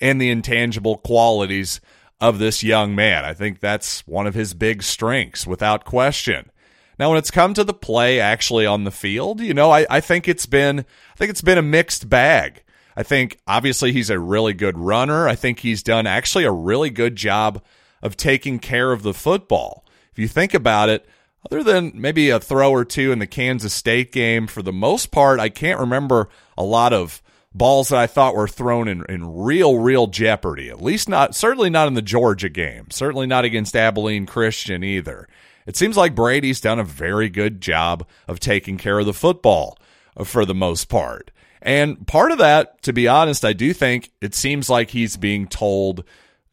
and 0.00 0.18
the 0.18 0.30
intangible 0.30 0.96
qualities 0.96 1.82
of 2.18 2.38
this 2.38 2.62
young 2.62 2.94
man. 2.94 3.26
I 3.26 3.34
think 3.34 3.60
that's 3.60 4.06
one 4.06 4.26
of 4.26 4.34
his 4.34 4.54
big 4.54 4.82
strengths 4.82 5.46
without 5.46 5.84
question. 5.84 6.50
Now, 6.98 7.10
when 7.10 7.18
it's 7.18 7.30
come 7.30 7.54
to 7.54 7.64
the 7.64 7.74
play 7.74 8.20
actually 8.20 8.66
on 8.66 8.84
the 8.84 8.90
field, 8.90 9.40
you 9.40 9.54
know, 9.54 9.70
I, 9.70 9.86
I 9.90 10.00
think 10.00 10.28
it's 10.28 10.46
been 10.46 10.80
I 10.80 11.16
think 11.16 11.30
it's 11.30 11.42
been 11.42 11.58
a 11.58 11.62
mixed 11.62 12.08
bag. 12.08 12.62
I 12.96 13.02
think 13.02 13.38
obviously 13.46 13.92
he's 13.92 14.10
a 14.10 14.18
really 14.18 14.54
good 14.54 14.78
runner. 14.78 15.28
I 15.28 15.34
think 15.34 15.60
he's 15.60 15.82
done 15.82 16.06
actually 16.06 16.44
a 16.44 16.52
really 16.52 16.90
good 16.90 17.16
job 17.16 17.62
of 18.02 18.16
taking 18.16 18.58
care 18.58 18.92
of 18.92 19.02
the 19.02 19.14
football. 19.14 19.84
If 20.12 20.18
you 20.18 20.28
think 20.28 20.54
about 20.54 20.88
it, 20.88 21.08
other 21.50 21.64
than 21.64 21.92
maybe 21.94 22.30
a 22.30 22.38
throw 22.38 22.70
or 22.70 22.84
two 22.84 23.12
in 23.12 23.18
the 23.18 23.26
Kansas 23.26 23.74
State 23.74 24.12
game, 24.12 24.46
for 24.46 24.62
the 24.62 24.72
most 24.72 25.10
part, 25.10 25.40
I 25.40 25.48
can't 25.48 25.80
remember 25.80 26.28
a 26.56 26.62
lot 26.62 26.92
of 26.92 27.20
balls 27.52 27.88
that 27.88 27.98
I 27.98 28.06
thought 28.06 28.34
were 28.34 28.48
thrown 28.48 28.88
in, 28.88 29.04
in 29.08 29.36
real, 29.36 29.78
real 29.78 30.06
jeopardy. 30.06 30.70
At 30.70 30.82
least 30.82 31.08
not, 31.08 31.34
certainly 31.34 31.70
not 31.70 31.88
in 31.88 31.94
the 31.94 32.02
Georgia 32.02 32.48
game. 32.48 32.90
Certainly 32.90 33.26
not 33.26 33.44
against 33.44 33.76
Abilene 33.76 34.26
Christian 34.26 34.82
either. 34.82 35.28
It 35.66 35.76
seems 35.76 35.96
like 35.96 36.14
Brady's 36.14 36.60
done 36.60 36.78
a 36.78 36.84
very 36.84 37.28
good 37.28 37.60
job 37.60 38.06
of 38.28 38.40
taking 38.40 38.76
care 38.76 38.98
of 38.98 39.06
the 39.06 39.14
football 39.14 39.78
uh, 40.16 40.24
for 40.24 40.44
the 40.44 40.54
most 40.54 40.88
part. 40.88 41.30
And 41.62 42.06
part 42.06 42.30
of 42.30 42.38
that, 42.38 42.82
to 42.82 42.92
be 42.92 43.08
honest, 43.08 43.44
I 43.44 43.54
do 43.54 43.72
think 43.72 44.10
it 44.20 44.34
seems 44.34 44.68
like 44.68 44.90
he's 44.90 45.16
being 45.16 45.48
told 45.48 46.04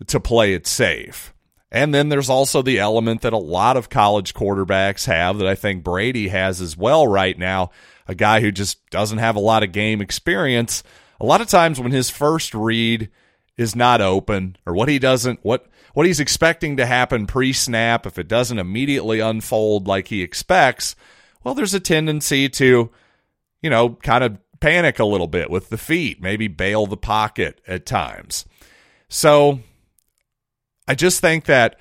to 0.07 0.19
play 0.19 0.53
it 0.53 0.65
safe. 0.65 1.33
And 1.71 1.93
then 1.93 2.09
there's 2.09 2.29
also 2.29 2.61
the 2.61 2.79
element 2.79 3.21
that 3.21 3.33
a 3.33 3.37
lot 3.37 3.77
of 3.77 3.89
college 3.89 4.33
quarterbacks 4.33 5.05
have 5.05 5.37
that 5.37 5.47
I 5.47 5.55
think 5.55 5.83
Brady 5.83 6.29
has 6.29 6.61
as 6.61 6.75
well 6.75 7.07
right 7.07 7.37
now. 7.37 7.71
A 8.07 8.15
guy 8.15 8.41
who 8.41 8.51
just 8.51 8.89
doesn't 8.89 9.19
have 9.19 9.35
a 9.35 9.41
lot 9.41 9.63
of 9.63 9.71
game 9.71 10.01
experience. 10.01 10.83
A 11.19 11.25
lot 11.25 11.39
of 11.39 11.47
times 11.47 11.79
when 11.79 11.91
his 11.91 12.09
first 12.09 12.53
read 12.53 13.09
is 13.57 13.75
not 13.75 14.01
open 14.01 14.57
or 14.65 14.73
what 14.73 14.89
he 14.89 14.97
doesn't 14.99 15.39
what 15.43 15.67
what 15.93 16.05
he's 16.05 16.19
expecting 16.19 16.77
to 16.77 16.85
happen 16.85 17.27
pre-snap 17.27 18.05
if 18.05 18.17
it 18.17 18.27
doesn't 18.27 18.59
immediately 18.59 19.19
unfold 19.19 19.87
like 19.87 20.07
he 20.07 20.21
expects, 20.21 20.95
well 21.43 21.53
there's 21.53 21.73
a 21.73 21.79
tendency 21.79 22.47
to 22.49 22.91
you 23.61 23.69
know, 23.69 23.89
kind 23.89 24.23
of 24.23 24.37
panic 24.59 24.99
a 24.99 25.05
little 25.05 25.27
bit 25.27 25.49
with 25.49 25.69
the 25.69 25.77
feet, 25.77 26.21
maybe 26.21 26.47
bail 26.47 26.87
the 26.87 26.97
pocket 26.97 27.61
at 27.67 27.85
times. 27.85 28.45
So 29.07 29.59
I 30.87 30.95
just 30.95 31.21
think 31.21 31.45
that 31.45 31.79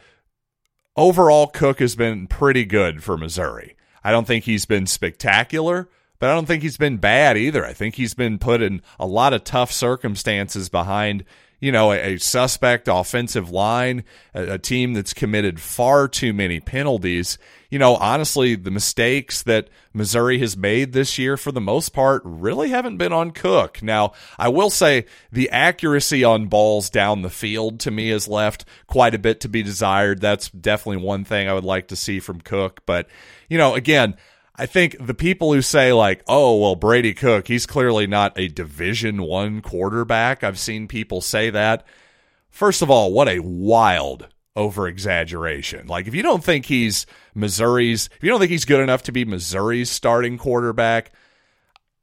overall 0.97 1.47
Cook 1.47 1.81
has 1.81 1.97
been 1.97 2.27
pretty 2.27 2.65
good 2.65 3.03
for 3.03 3.17
Missouri. 3.17 3.77
I 4.05 4.11
don't 4.11 4.27
think 4.27 4.45
he's 4.45 4.67
been 4.67 4.87
spectacular, 4.87 5.89
but 6.19 6.31
I 6.31 6.35
don't 6.35 6.47
think 6.47 6.63
he's 6.63 6.79
been 6.79 6.97
bad 6.97 7.37
either. 7.37 7.65
I 7.65 7.73
think 7.73 7.95
he's 7.95 8.15
been 8.15 8.39
put 8.39 8.63
in 8.63 8.83
a 8.99 9.07
lot 9.07 9.33
of 9.33 9.45
tough 9.45 9.73
circumstances 9.73 10.69
behind 10.69 11.25
you 11.61 11.71
know, 11.71 11.93
a, 11.93 12.15
a 12.15 12.19
suspect 12.19 12.89
offensive 12.89 13.51
line, 13.51 14.03
a, 14.35 14.55
a, 14.55 14.59
team 14.59 14.95
that's 14.95 15.13
committed 15.13 15.61
far 15.61 16.09
too 16.09 16.33
many 16.33 16.59
penalties. 16.59 17.39
You 17.69 17.79
know, 17.79 17.97
honestly, 17.97 18.57
the 18.57 18.71
mistakes 18.71 19.43
that 19.43 19.69
Missouri 19.93 20.39
has 20.39 20.57
made 20.57 20.93
this 20.93 21.19
year, 21.19 21.37
for 21.37 21.53
the 21.53 21.61
most 21.61 21.91
part, 21.91 22.23
really 22.25 22.71
haven't 22.71 22.97
been 22.97 23.13
on 23.13 23.31
Cook. 23.31 23.83
Now, 23.83 24.13
I 24.39 24.49
will 24.49 24.71
say 24.71 25.05
the 25.31 25.51
accuracy 25.51 26.25
on 26.25 26.47
balls 26.47 26.89
down 26.89 27.23
the 27.23 27.31
field 27.31 27.79
to 27.81 27.91
me 27.91 28.09
has 28.09 28.27
left 28.27 28.65
quite 28.87 29.15
a 29.15 29.19
bit 29.19 29.41
to 29.41 29.49
be 29.49 29.63
desired. 29.63 30.21
That's 30.21 30.49
definitely 30.51 31.05
one 31.05 31.25
thing 31.25 31.49
I 31.49 31.55
would 31.55 31.65
like 31.65 31.89
to 31.89 31.97
see 31.97 32.21
from 32.21 32.41
Cook. 32.41 32.81
But, 32.87 33.07
you 33.49 33.59
know, 33.59 33.75
again, 33.75 34.17
I 34.61 34.67
think 34.67 34.95
the 35.01 35.15
people 35.15 35.55
who 35.55 35.63
say 35.63 35.95
like, 35.95 36.23
"Oh, 36.29 36.59
well, 36.59 36.77
Brady 36.77 37.15
Cook, 37.15 37.49
he's 37.49 37.65
clearly 37.65 38.07
not 38.07 38.39
a 38.39 38.49
Division 38.49 39.23
1 39.23 39.63
quarterback." 39.63 40.45
I've 40.45 40.59
seen 40.59 40.87
people 40.87 41.23
say 41.23 41.49
that. 41.49 41.87
First 42.51 42.83
of 42.83 42.91
all, 42.91 43.11
what 43.11 43.27
a 43.27 43.39
wild 43.39 44.29
over 44.55 44.87
exaggeration. 44.87 45.87
Like 45.87 46.07
if 46.07 46.15
you 46.15 46.23
don't 46.23 46.45
think 46.45 46.67
he's 46.67 47.07
Missouri's, 47.35 48.11
if 48.15 48.23
you 48.23 48.29
don't 48.29 48.39
think 48.39 48.51
he's 48.51 48.67
good 48.67 48.81
enough 48.81 49.03
to 49.05 49.13
be 49.13 49.25
Missouri's 49.25 49.91
starting 49.91 50.37
quarterback, 50.37 51.13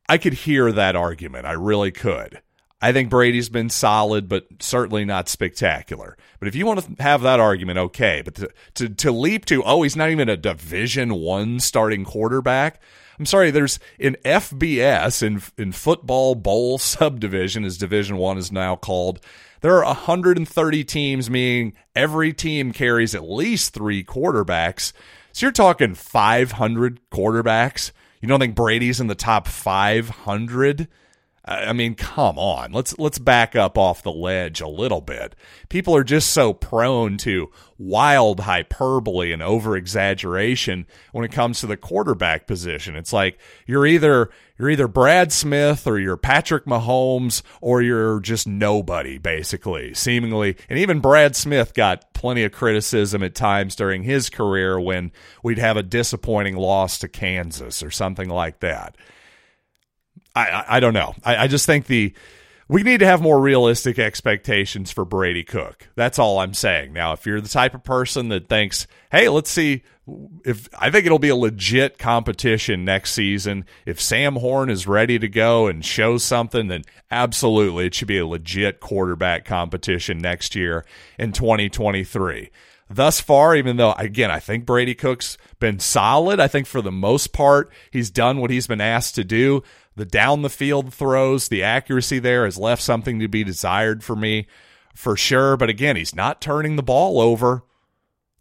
I 0.10 0.18
could 0.18 0.34
hear 0.34 0.72
that 0.72 0.96
argument. 0.96 1.46
I 1.46 1.52
really 1.52 1.92
could. 1.92 2.42
I 2.82 2.92
think 2.92 3.10
Brady's 3.10 3.50
been 3.50 3.70
solid, 3.70 4.30
but 4.30 4.46
certainly 4.60 5.04
not 5.04 5.30
spectacular. 5.30 6.16
But 6.40 6.48
if 6.48 6.56
you 6.56 6.66
want 6.66 6.98
to 6.98 7.04
have 7.04 7.22
that 7.24 7.40
argument, 7.40 7.80
okay. 7.80 8.22
But 8.24 8.36
to 8.36 8.50
to, 8.76 8.90
to 8.90 9.12
leap 9.12 9.46
to 9.46 9.64
oh, 9.64 9.82
he's 9.82 9.96
not 9.96 10.12
even 10.12 10.30
a 10.30 10.38
Division 10.38 11.16
One 11.16 11.60
starting 11.60 12.06
quarterback. 12.06 12.80
I'm 13.18 13.26
sorry. 13.26 13.50
There's 13.50 13.80
in 13.98 14.16
FBS 14.24 15.24
in 15.24 15.42
in 15.58 15.72
football 15.72 16.36
bowl 16.36 16.78
subdivision, 16.78 17.64
as 17.64 17.78
Division 17.78 18.18
One 18.18 18.38
is 18.38 18.52
now 18.52 18.76
called. 18.76 19.20
There 19.62 19.76
are 19.78 19.86
130 19.86 20.84
teams, 20.84 21.32
meaning 21.32 21.74
every 21.96 22.32
team 22.32 22.72
carries 22.72 23.16
at 23.16 23.28
least 23.28 23.74
three 23.74 24.04
quarterbacks. 24.04 24.94
So 25.32 25.48
you're 25.48 25.52
talking 25.52 25.96
500 25.96 27.00
quarterbacks. 27.12 27.92
You 28.22 28.28
don't 28.28 28.40
think 28.40 28.56
Brady's 28.56 29.00
in 29.00 29.08
the 29.08 29.16
top 29.16 29.48
500? 29.48 30.88
I 31.48 31.72
mean, 31.72 31.96
come 31.96 32.38
on. 32.38 32.74
Let's 32.74 33.00
let's 33.00 33.20
back 33.20 33.56
up 33.56 33.78
off 33.78 34.04
the 34.04 34.12
ledge 34.12 34.60
a 34.60 34.68
little 34.68 35.00
bit. 35.00 35.34
People 35.70 35.96
are 35.96 36.04
just 36.04 36.32
so 36.32 36.54
prone 36.54 37.18
to 37.20 37.50
wild 37.78 38.42
hyperbole 38.42 39.32
and 39.32 39.42
over 39.42 39.78
exaggeration 39.78 40.86
when 41.14 41.24
it 41.24 41.32
comes 41.32 41.62
to 41.62 41.68
the 41.68 41.78
quarterback 41.78 42.48
position. 42.48 42.98
It's 42.98 43.14
like 43.14 43.40
you're 43.66 43.86
either 43.86 44.30
you're 44.60 44.70
either 44.70 44.90
Brad 44.90 45.32
Smith 45.32 45.88
or 45.88 45.98
you're 45.98 46.18
Patrick 46.18 46.66
Mahomes 46.66 47.44
or 47.62 47.82
you're 47.82 48.20
just 48.20 48.46
nobody 48.46 49.18
basically. 49.18 49.94
Seemingly, 49.94 50.58
and 50.68 50.78
even 50.78 51.00
Brad 51.00 51.34
Smith 51.34 51.74
got 51.74 52.14
plenty 52.14 52.44
of 52.44 52.52
criticism 52.52 53.24
at 53.24 53.36
times 53.36 53.74
during 53.74 54.04
his 54.04 54.30
career 54.30 54.78
when 54.82 55.14
we'd 55.44 55.60
have 55.60 55.78
a 55.78 55.84
disappointing 55.84 56.58
loss 56.58 57.00
to 57.00 57.08
Kansas 57.08 57.82
or 57.82 57.92
something 57.92 58.28
like 58.28 58.60
that. 58.60 58.98
I, 60.36 60.66
I, 60.68 60.80
don't 60.80 60.94
know. 60.94 61.16
I, 61.24 61.38
I 61.38 61.48
just 61.48 61.66
think 61.66 61.88
the 61.88 62.14
we 62.70 62.84
need 62.84 63.00
to 63.00 63.06
have 63.06 63.22
more 63.22 63.40
realistic 63.40 63.98
expectations 63.98 64.92
for 64.92 65.06
Brady 65.06 65.44
Cook. 65.44 65.88
That's 65.96 66.20
all 66.20 66.40
I'm 66.40 66.54
saying. 66.54 66.92
Now, 66.92 67.14
if 67.14 67.26
you're 67.26 67.40
the 67.40 67.48
type 67.48 67.74
of 67.74 67.84
person 67.84 68.28
that 68.30 68.50
thinks, 68.50 68.88
hey, 69.10 69.30
let's 69.30 69.50
see 69.50 69.84
if 70.46 70.68
I 70.78 70.90
think 70.90 71.06
it'll 71.06 71.20
be 71.20 71.30
a 71.30 71.36
legit 71.36 71.98
competition 71.98 72.86
next 72.86 73.14
season. 73.14 73.66
If 73.86 74.02
Sam 74.02 74.36
Horn 74.36 74.70
is 74.70 74.88
ready 74.88 75.20
to 75.20 75.28
go 75.28 75.68
and 75.68 75.84
show 75.84 76.18
something, 76.18 76.68
then 76.68 76.84
absolutely 77.10 77.88
it 77.88 77.96
should 77.96 78.08
be 78.08 78.18
a 78.18 78.28
legit 78.28 78.80
quarterback 78.80 79.46
competition 79.46 80.18
next 80.18 80.56
year 80.56 80.86
in 81.18 81.32
2023 81.32 82.50
thus 82.90 83.20
far, 83.20 83.56
even 83.56 83.78
though, 83.78 83.94
again, 83.94 84.32
I 84.32 84.40
think 84.40 84.66
Brady 84.66 84.96
Cook's 84.96 85.38
been 85.60 85.80
solid. 85.80 86.40
I 86.40 86.48
think 86.48 86.68
for 86.68 86.82
the 86.82 86.92
most 86.92 87.34
part, 87.34 87.72
he's 87.92 88.10
done 88.10 88.40
what 88.40 88.52
he's 88.52 88.68
been 88.68 88.82
asked 88.82 89.16
to 89.16 89.24
do. 89.24 89.64
The 89.96 90.06
down 90.06 90.42
the 90.42 90.50
field 90.50 90.94
throws, 90.94 91.48
the 91.48 91.64
accuracy 91.64 92.20
there 92.20 92.46
has 92.46 92.58
left 92.58 92.82
something 92.82 93.20
to 93.20 93.28
be 93.28 93.44
desired 93.44 94.04
for 94.04 94.16
me 94.16 94.48
for 94.94 95.18
sure. 95.18 95.58
But 95.58 95.70
again, 95.70 95.96
he's 95.96 96.16
not 96.16 96.42
turning 96.42 96.76
the 96.76 96.84
ball 96.84 97.20
over. 97.20 97.64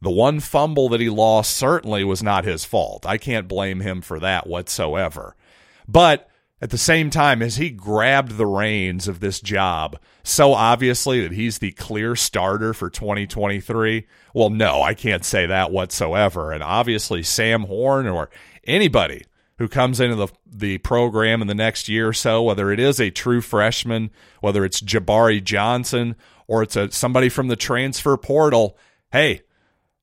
The 0.03 0.11
one 0.11 0.41
fumble 0.41 0.91
that 0.91 1.01
he 1.01 1.09
lost 1.09 1.57
certainly 1.57 2.05
was 2.05 2.23
not 2.23 2.45
his 2.45 2.65
fault. 2.65 3.07
I 3.07 3.17
can't 3.17 3.49
blame 3.49 3.81
him 3.81 4.03
for 4.03 4.21
that 4.21 4.47
whatsoever. 4.47 5.35
But 5.89 6.29
at 6.61 6.71
the 6.71 6.79
same 6.79 7.11
time, 7.11 7.41
as 7.41 7.57
he 7.57 7.71
grabbed 7.71 8.37
the 8.37 8.47
reins 8.47 9.09
of 9.09 9.21
this 9.21 9.41
job 9.41 9.99
so 10.27 10.55
obviously 10.55 11.21
that 11.21 11.31
he's 11.31 11.59
the 11.59 11.71
clear 11.71 12.17
starter 12.17 12.75
for 12.75 12.91
2023, 12.91 14.07
well, 14.37 14.51
no, 14.51 14.83
I 14.83 14.93
can't 14.93 15.25
say 15.25 15.47
that 15.47 15.71
whatsoever. 15.71 16.53
And 16.53 16.63
obviously, 16.63 17.23
Sam 17.23 17.63
Horn 17.63 18.07
or 18.07 18.29
anybody 18.65 19.25
who 19.57 19.67
comes 19.67 19.99
into 19.99 20.15
the 20.15 20.29
the 20.45 20.77
program 20.77 21.41
in 21.41 21.49
the 21.49 21.55
next 21.55 21.89
year 21.89 22.09
or 22.09 22.13
so, 22.13 22.43
whether 22.43 22.71
it 22.71 22.79
is 22.79 23.01
a 23.01 23.09
true 23.11 23.41
freshman, 23.41 24.11
whether 24.43 24.63
it's 24.63 24.83
Jabari 24.83 25.43
Johnson 25.43 26.17
or 26.47 26.63
it's 26.63 26.77
a 26.77 26.93
somebody 26.93 27.31
from 27.31 27.49
the 27.49 27.57
transfer 27.57 28.15
portal, 28.19 28.77
hey, 29.11 29.41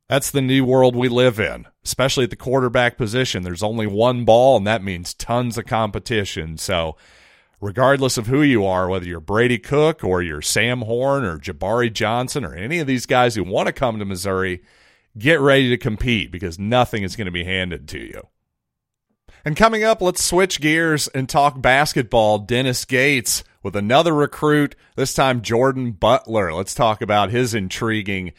That's 0.10 0.32
the 0.32 0.42
new 0.42 0.66
world 0.66 0.96
we 0.96 1.10
live 1.10 1.40
in, 1.40 1.68
especially 1.86 2.24
at 2.24 2.32
the 2.32 2.36
quarterback 2.36 2.98
position. 2.98 3.44
There's 3.44 3.62
only 3.62 3.86
one 3.86 4.26
ball, 4.26 4.58
and 4.58 4.66
that 4.66 4.84
means 4.84 5.14
tons 5.14 5.60
of 5.60 5.66
competition. 5.66 6.58
So, 6.58 6.98
regardless 7.64 8.18
of 8.18 8.28
who 8.28 8.42
you 8.42 8.66
are, 8.66 8.90
whether 8.90 9.06
you're 9.06 9.22
Brady 9.22 9.58
Cook 9.58 10.04
or 10.04 10.22
you're 10.22 10.42
Sam 10.42 10.82
Horn 10.82 11.24
or 11.24 11.40
Jabari 11.40 11.92
Johnson 11.92 12.44
or 12.44 12.54
any 12.54 12.80
of 12.80 12.88
these 12.88 13.06
guys 13.06 13.36
who 13.36 13.44
want 13.44 13.68
to 13.68 13.74
come 13.74 14.00
to 14.00 14.06
Missouri, 14.06 14.62
get 15.18 15.40
ready 15.40 15.70
to 15.70 15.78
compete 15.78 16.30
because 16.30 16.60
nothing 16.60 17.04
is 17.04 17.16
going 17.16 17.26
to 17.26 17.32
be 17.32 17.46
handed 17.46 17.88
to 17.88 18.00
you. 18.00 18.28
And 19.46 19.56
coming 19.56 19.84
up, 19.84 20.02
let's 20.02 20.24
switch 20.24 20.60
gears 20.60 21.08
and 21.10 21.28
talk 21.28 21.62
basketball. 21.62 22.40
Dennis 22.40 22.84
Gates 22.84 23.46
with 23.62 23.78
another 23.78 24.14
recruit, 24.14 24.76
this 24.98 25.14
time 25.14 25.42
Jordan 25.42 25.94
Butler. 25.94 26.54
Let's 26.54 26.76
talk 26.76 27.02
about 27.02 27.32
his 27.32 27.54
intriguing 27.54 28.34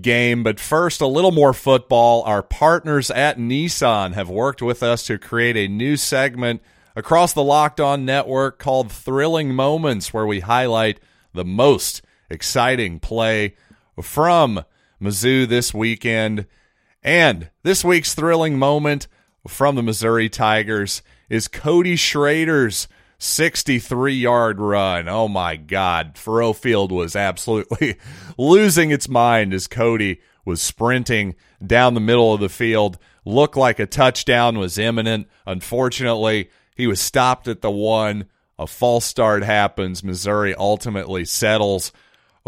game. 0.00 0.42
But 0.42 0.58
first, 0.58 1.02
a 1.02 1.06
little 1.06 1.30
more 1.30 1.52
football. 1.52 2.22
Our 2.22 2.42
partners 2.42 3.10
at 3.10 3.36
Nissan 3.36 4.14
have 4.14 4.30
worked 4.30 4.62
with 4.62 4.82
us 4.82 5.04
to 5.06 5.18
create 5.18 5.58
a 5.58 5.68
new 5.68 5.98
segment 5.98 6.62
across 6.94 7.32
the 7.32 7.42
Locked 7.42 7.80
On 7.80 8.04
network 8.04 8.58
called 8.58 8.90
Thrilling 8.90 9.54
Moments, 9.54 10.12
where 10.12 10.26
we 10.26 10.40
highlight 10.40 11.00
the 11.32 11.44
most 11.44 12.02
exciting 12.30 13.00
play 13.00 13.56
from 14.00 14.64
Mizzou 15.00 15.46
this 15.46 15.74
weekend. 15.74 16.46
And 17.02 17.50
this 17.62 17.84
week's 17.84 18.14
thrilling 18.14 18.58
moment 18.58 19.08
from 19.46 19.74
the 19.74 19.82
Missouri 19.82 20.28
Tigers 20.28 21.02
is 21.28 21.48
Cody 21.48 21.96
Schrader's 21.96 22.88
63 23.18 24.14
yard 24.14 24.60
run. 24.60 25.08
Oh 25.08 25.28
my 25.28 25.56
God. 25.56 26.14
Faurot 26.14 26.56
Field 26.56 26.90
was 26.90 27.14
absolutely 27.14 27.96
losing 28.38 28.90
its 28.90 29.08
mind 29.08 29.54
as 29.54 29.66
Cody 29.66 30.20
was 30.44 30.60
sprinting 30.60 31.36
down 31.64 31.94
the 31.94 32.00
middle 32.00 32.34
of 32.34 32.40
the 32.40 32.48
field. 32.48 32.98
Looked 33.24 33.56
like 33.56 33.78
a 33.78 33.86
touchdown 33.86 34.58
was 34.58 34.78
imminent. 34.78 35.28
Unfortunately, 35.46 36.50
he 36.82 36.88
was 36.88 37.00
stopped 37.00 37.46
at 37.46 37.60
the 37.60 37.70
one. 37.70 38.24
A 38.58 38.66
false 38.66 39.04
start 39.04 39.44
happens. 39.44 40.02
Missouri 40.02 40.52
ultimately 40.52 41.24
settles 41.24 41.92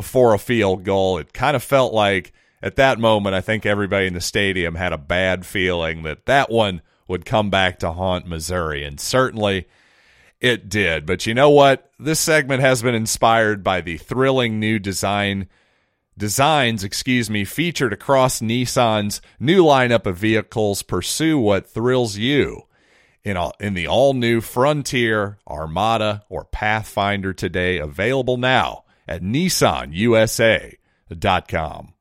for 0.03 0.35
a 0.35 0.41
field 0.41 0.83
goal. 0.83 1.19
It 1.19 1.33
kind 1.33 1.55
of 1.55 1.63
felt 1.63 1.95
like 1.95 2.33
at 2.61 2.75
that 2.75 2.99
moment, 2.99 3.37
I 3.37 3.41
think 3.41 3.65
everybody 3.65 4.09
in 4.09 4.15
the 4.15 4.21
stadium 4.21 4.75
had 4.75 4.93
a 4.93 4.99
bad 4.99 5.47
feeling 5.47 6.03
that 6.03 6.27
that 6.27 6.51
one 6.51 6.83
would 7.07 7.25
come 7.25 7.49
back 7.49 7.79
to 7.79 7.93
haunt 7.93 8.27
Missouri. 8.27 8.83
And 8.83 8.99
certainly 8.99 9.69
it 10.41 10.69
did. 10.69 11.07
But 11.07 11.27
you 11.27 11.35
know 11.35 11.51
what? 11.51 11.93
This 12.01 12.19
segment 12.19 12.61
has 12.61 12.83
been 12.83 12.97
inspired 12.97 13.63
by 13.63 13.83
the 13.83 13.99
thrilling 13.99 14.59
new 14.59 14.81
design 14.81 15.47
designs, 16.19 16.83
excuse 16.83 17.31
me, 17.31 17.45
featured 17.45 17.93
across 17.93 18.41
Nissan's 18.41 19.23
new 19.39 19.63
lineup 19.65 20.07
of 20.07 20.17
vehicles. 20.17 20.83
Pursue 20.83 21.39
what 21.39 21.69
thrills 21.69 22.17
you 22.17 22.65
in 23.25 23.37
all, 23.37 23.55
in 23.59 23.75
the 23.75 23.89
all 23.89 24.15
new 24.15 24.41
Frontier, 24.41 25.39
Armada, 25.49 26.23
or 26.29 26.45
Pathfinder 26.45 27.33
today, 27.33 27.79
available 27.79 28.37
now 28.37 28.85
at 29.09 29.23
NissanUSA.com. 29.23 31.95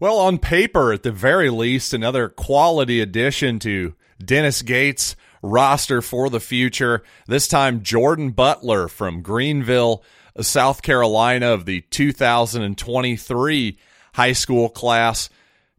Well, 0.00 0.18
on 0.18 0.38
paper, 0.38 0.92
at 0.92 1.02
the 1.02 1.12
very 1.12 1.50
least, 1.50 1.92
another 1.94 2.28
quality 2.28 3.00
addition 3.00 3.58
to 3.60 3.94
Dennis 4.22 4.60
Gates' 4.62 5.16
roster 5.42 6.02
for 6.02 6.28
the 6.30 6.40
future. 6.40 7.02
This 7.26 7.48
time, 7.48 7.82
Jordan 7.82 8.30
Butler 8.30 8.88
from 8.88 9.22
Greenville, 9.22 10.04
South 10.40 10.82
Carolina, 10.82 11.48
of 11.48 11.64
the 11.64 11.80
2023 11.82 13.78
high 14.14 14.32
school 14.32 14.68
class. 14.68 15.28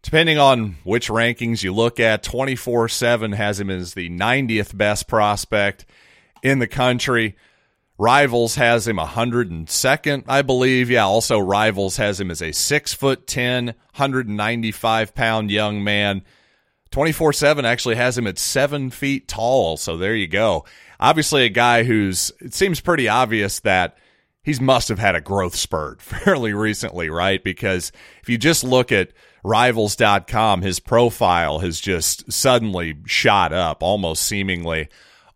Depending 0.06 0.38
on 0.38 0.78
which 0.84 1.10
rankings 1.10 1.64
you 1.64 1.74
look 1.74 2.00
at, 2.00 2.22
24 2.22 2.90
7 2.90 3.32
has 3.32 3.60
him 3.60 3.72
as 3.72 3.96
the 3.96 4.08
90th 4.08 4.78
best 4.78 5.08
prospect 5.08 5.84
in 6.44 6.60
the 6.60 6.68
country. 6.68 7.36
Rivals 7.98 8.54
has 8.54 8.88
him 8.88 8.98
102nd, 8.98 10.26
I 10.28 10.44
believe. 10.44 10.92
Yeah, 10.92 11.06
also 11.06 11.40
Rivals 11.40 11.98
has 11.98 12.20
him 12.20 12.30
as 12.30 12.44
a 12.44 12.52
6 12.52 12.94
foot 12.94 13.26
10, 13.26 13.66
195 13.66 15.16
pound 15.16 15.50
young 15.50 15.84
man. 15.84 16.22
24 16.92 17.34
7 17.34 17.66
actually 17.66 17.96
has 17.96 18.16
him 18.16 18.28
at 18.28 18.38
7 18.38 18.92
feet 18.92 19.28
tall. 19.28 19.76
So 19.76 19.98
there 19.98 20.16
you 20.16 20.28
go. 20.28 20.66
Obviously, 21.00 21.46
a 21.46 21.50
guy 21.50 21.84
who's, 21.84 22.32
it 22.42 22.54
seems 22.54 22.80
pretty 22.80 23.10
obvious 23.10 23.60
that 23.62 23.98
he's 24.44 24.62
must 24.62 24.88
have 24.90 25.00
had 25.00 25.16
a 25.16 25.22
growth 25.22 25.56
spurt 25.56 26.00
fairly 26.04 26.54
recently, 26.54 27.10
right? 27.10 27.44
Because 27.44 27.92
if 28.22 28.30
you 28.30 28.38
just 28.38 28.64
look 28.64 28.92
at 28.92 29.10
rivals.com, 29.46 30.62
his 30.62 30.80
profile 30.80 31.60
has 31.60 31.80
just 31.80 32.32
suddenly 32.32 32.98
shot 33.06 33.54
up 33.54 33.84
almost 33.84 34.24
seemingly 34.24 34.90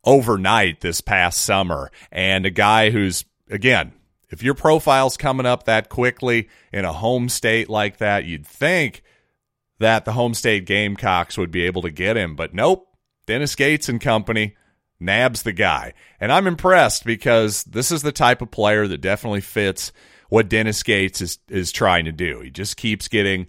overnight 0.03 0.81
this 0.81 0.99
past 0.99 1.41
summer. 1.41 1.91
And 2.11 2.45
a 2.45 2.49
guy 2.49 2.89
who's, 2.89 3.25
again, 3.49 3.93
if 4.29 4.43
your 4.43 4.55
profile's 4.55 5.17
coming 5.17 5.45
up 5.45 5.63
that 5.63 5.89
quickly 5.89 6.49
in 6.73 6.85
a 6.85 6.93
home 6.93 7.29
state 7.29 7.69
like 7.69 7.97
that, 7.97 8.25
you'd 8.25 8.47
think 8.47 9.03
that 9.79 10.05
the 10.05 10.11
home 10.11 10.33
state 10.33 10.65
Gamecocks 10.65 11.37
would 11.37 11.51
be 11.51 11.63
able 11.65 11.83
to 11.83 11.91
get 11.91 12.17
him. 12.17 12.35
But 12.35 12.53
nope, 12.53 12.87
Dennis 13.27 13.55
Gates 13.55 13.89
and 13.89 14.01
company 14.01 14.55
nabs 14.99 15.43
the 15.43 15.53
guy. 15.53 15.93
And 16.19 16.31
I'm 16.31 16.47
impressed 16.47 17.05
because 17.05 17.63
this 17.63 17.91
is 17.91 18.01
the 18.01 18.11
type 18.11 18.41
of 18.41 18.51
player 18.51 18.87
that 18.87 19.01
definitely 19.01 19.41
fits 19.41 19.91
what 20.29 20.49
Dennis 20.49 20.83
Gates 20.83 21.21
is, 21.21 21.39
is 21.47 21.71
trying 21.71 22.05
to 22.05 22.11
do. 22.11 22.41
He 22.41 22.49
just 22.49 22.77
keeps 22.77 23.07
getting 23.07 23.47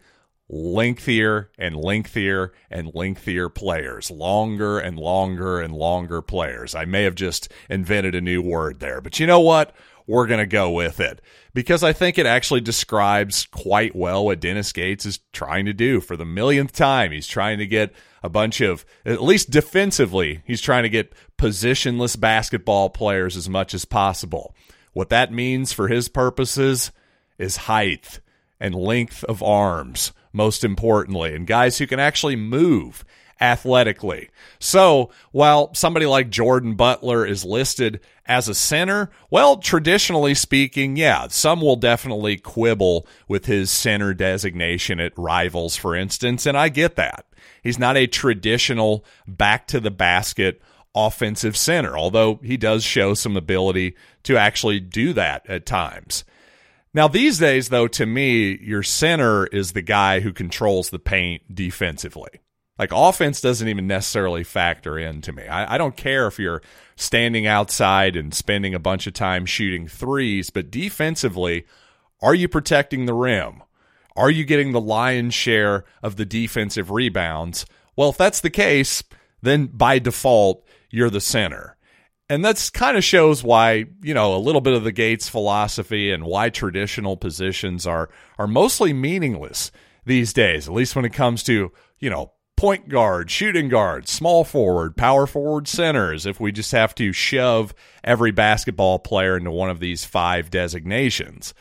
lengthier 0.53 1.49
and 1.57 1.77
lengthier 1.77 2.53
and 2.71 2.93
lengthier 2.93 3.49
players, 3.49 4.11
longer 4.11 4.81
and 4.81 4.99
longer 4.99 5.61
and 5.61 5.73
longer 5.73 6.21
players. 6.21 6.75
I 6.75 6.85
may 6.85 7.05
have 7.05 7.15
just 7.15 7.51
invented 7.69 8.17
a 8.17 8.21
new 8.21 8.43
word 8.43 8.81
there, 8.81 9.01
but 9.01 9.21
you 9.21 9.27
know 9.27 9.41
what? 9.41 9.75
We're 10.09 10.27
going 10.27 10.41
to 10.41 10.47
go 10.47 10.73
with 10.73 10.99
it 10.99 11.21
because 11.55 11.85
I 11.85 11.93
think 11.93 12.19
it 12.19 12.27
actually 12.27 12.63
describes 12.63 13.47
quite 13.47 13.95
well 13.95 14.25
what 14.25 14.41
Dennis 14.41 14.73
Gates 14.73 15.07
is 15.07 15.21
trying 15.33 15.67
to 15.67 15.73
do 15.73 16.01
for 16.01 16.17
the 16.17 16.25
millionth 16.25 16.73
time. 16.73 17.13
He's 17.13 17.29
trying 17.29 17.59
to 17.59 17.67
get 17.67 17.95
a 18.21 18.29
bunch 18.29 18.61
of, 18.61 18.85
at 19.07 19.23
least 19.23 19.51
defensively, 19.51 20.43
he's 20.45 20.61
trying 20.61 20.83
to 20.83 20.89
get 20.89 21.15
positionless 21.39 22.19
basketball 22.19 22.91
players 22.91 23.37
as 23.37 23.49
much 23.49 23.73
as 23.73 23.85
possible. 23.85 24.53
What 24.95 25.11
that 25.11 25.33
means 25.33 25.73
for 25.73 25.87
his 25.87 26.09
purposes 26.09 26.91
is 27.39 27.57
height 27.57 28.19
and 28.59 28.75
length 28.75 29.23
of 29.25 29.45
arms 29.45 30.13
most 30.33 30.65
importantly, 30.65 31.35
and 31.35 31.47
guys 31.47 31.79
who 31.79 31.87
can 31.87 32.01
actually 32.01 32.37
move 32.37 33.05
athletically. 33.41 34.29
So 34.59 35.11
while 35.33 35.75
somebody 35.75 36.07
like 36.07 36.31
Jordan 36.31 36.75
Butler 36.75 37.25
is 37.25 37.45
listed 37.45 38.01
as 38.27 38.49
a 38.49 38.55
center, 38.55 39.11
well, 39.31 39.57
traditionally 39.57 40.35
speaking, 40.35 40.97
yeah, 40.97 41.27
some 41.29 41.61
will 41.61 41.77
definitely 41.77 42.37
quibble 42.37 43.07
with 43.29 43.47
his 43.47 43.71
center 43.71 44.13
designation 44.15 45.01
at 45.01 45.17
rivals, 45.17 45.77
for 45.77 45.97
instance, 45.97 46.47
and 46.47 46.57
I 46.57 46.69
get 46.69 46.97
that. 46.97 47.25
He's 47.63 47.79
not 47.79 47.97
a 47.97 48.07
traditional 48.07 49.05
back 49.27 49.67
to 49.69 49.81
the 49.81 49.91
basket 49.91 50.61
offensive 50.95 51.57
center, 51.57 51.97
although 51.97 52.41
he 52.43 52.57
does 52.57 52.85
show 52.85 53.15
some 53.15 53.37
ability 53.37 53.97
to 54.25 54.37
actually 54.37 54.81
do 54.81 55.13
that 55.13 55.49
at 55.49 55.67
times. 55.67 56.25
Now, 56.93 57.07
these 57.07 57.39
days, 57.39 57.69
though, 57.69 57.87
to 57.89 58.05
me, 58.05 58.59
your 58.61 58.83
center 58.83 59.47
is 59.47 59.73
the 59.73 59.83
guy 59.83 60.21
who 60.21 60.33
controls 60.33 60.91
the 60.91 60.99
paint 60.99 61.55
defensively. 61.55 62.41
Like, 62.79 62.91
offense 62.93 63.41
doesn't 63.41 63.69
even 63.69 63.87
necessarily 63.87 64.43
factor 64.43 64.99
in 64.99 65.21
to 65.23 65.33
me. 65.33 65.47
I, 65.47 65.75
I, 65.75 65.79
don't 65.79 65.97
care 65.97 66.27
if 66.27 66.39
you're 66.39 66.63
standing 66.97 67.47
outside 67.47 68.17
and 68.17 68.35
spending 68.35 68.75
a 68.75 68.81
bunch 68.81 69.07
of 69.07 69.13
time 69.13 69.47
shooting 69.47 69.87
threes, 69.87 70.51
but 70.51 70.71
defensively, 70.71 71.67
are 72.23 72.35
you 72.35 72.49
protecting 72.49 73.07
the 73.07 73.15
rim? 73.15 73.63
Are 74.17 74.31
you 74.31 74.45
getting 74.45 74.73
the 74.73 74.81
lion's 74.81 75.35
share 75.35 75.85
of 76.03 76.17
the 76.17 76.25
defensive 76.25 76.91
rebounds? 76.91 77.67
Well, 77.97 78.09
if 78.11 78.17
that's 78.17 78.41
the 78.41 78.51
case, 78.51 79.05
then 79.43 79.67
by 79.67 79.99
default, 79.99 80.67
you're 80.91 81.11
the 81.11 81.21
center. 81.21 81.77
And 82.31 82.45
that's 82.45 82.71
kind 82.71 82.97
of 82.97 83.03
shows 83.03 83.43
why, 83.43 83.87
you 84.03 84.15
know, 84.15 84.37
a 84.37 84.39
little 84.39 84.61
bit 84.61 84.73
of 84.73 84.85
the 84.85 84.93
Gates 84.93 85.29
philosophy 85.29 86.13
and 86.13 86.23
why 86.23 86.49
traditional 86.49 87.17
positions 87.17 87.89
are 87.89 88.09
are 88.39 88.47
mostly 88.47 88.93
meaningless 88.93 89.73
these 90.07 90.33
days, 90.33 90.69
at 90.69 90.73
least 90.73 90.95
when 90.95 91.05
it 91.05 91.13
comes 91.13 91.43
to, 91.43 91.73
you 91.99 92.09
know, 92.09 92.33
point 92.57 92.89
guard, 92.89 93.33
shooting 93.33 93.69
guard, 93.69 94.07
small 94.07 94.45
forward, 94.45 94.97
power 94.97 95.27
forward 95.27 95.67
centers, 95.67 96.25
if 96.25 96.39
we 96.39 96.53
just 96.53 96.71
have 96.71 96.95
to 96.95 97.13
shove 97.13 97.75
every 98.05 98.31
basketball 98.31 99.01
player 99.01 99.37
into 99.37 99.51
one 99.51 99.69
of 99.69 99.81
these 99.81 100.05
five 100.05 100.51
designations. 100.51 101.53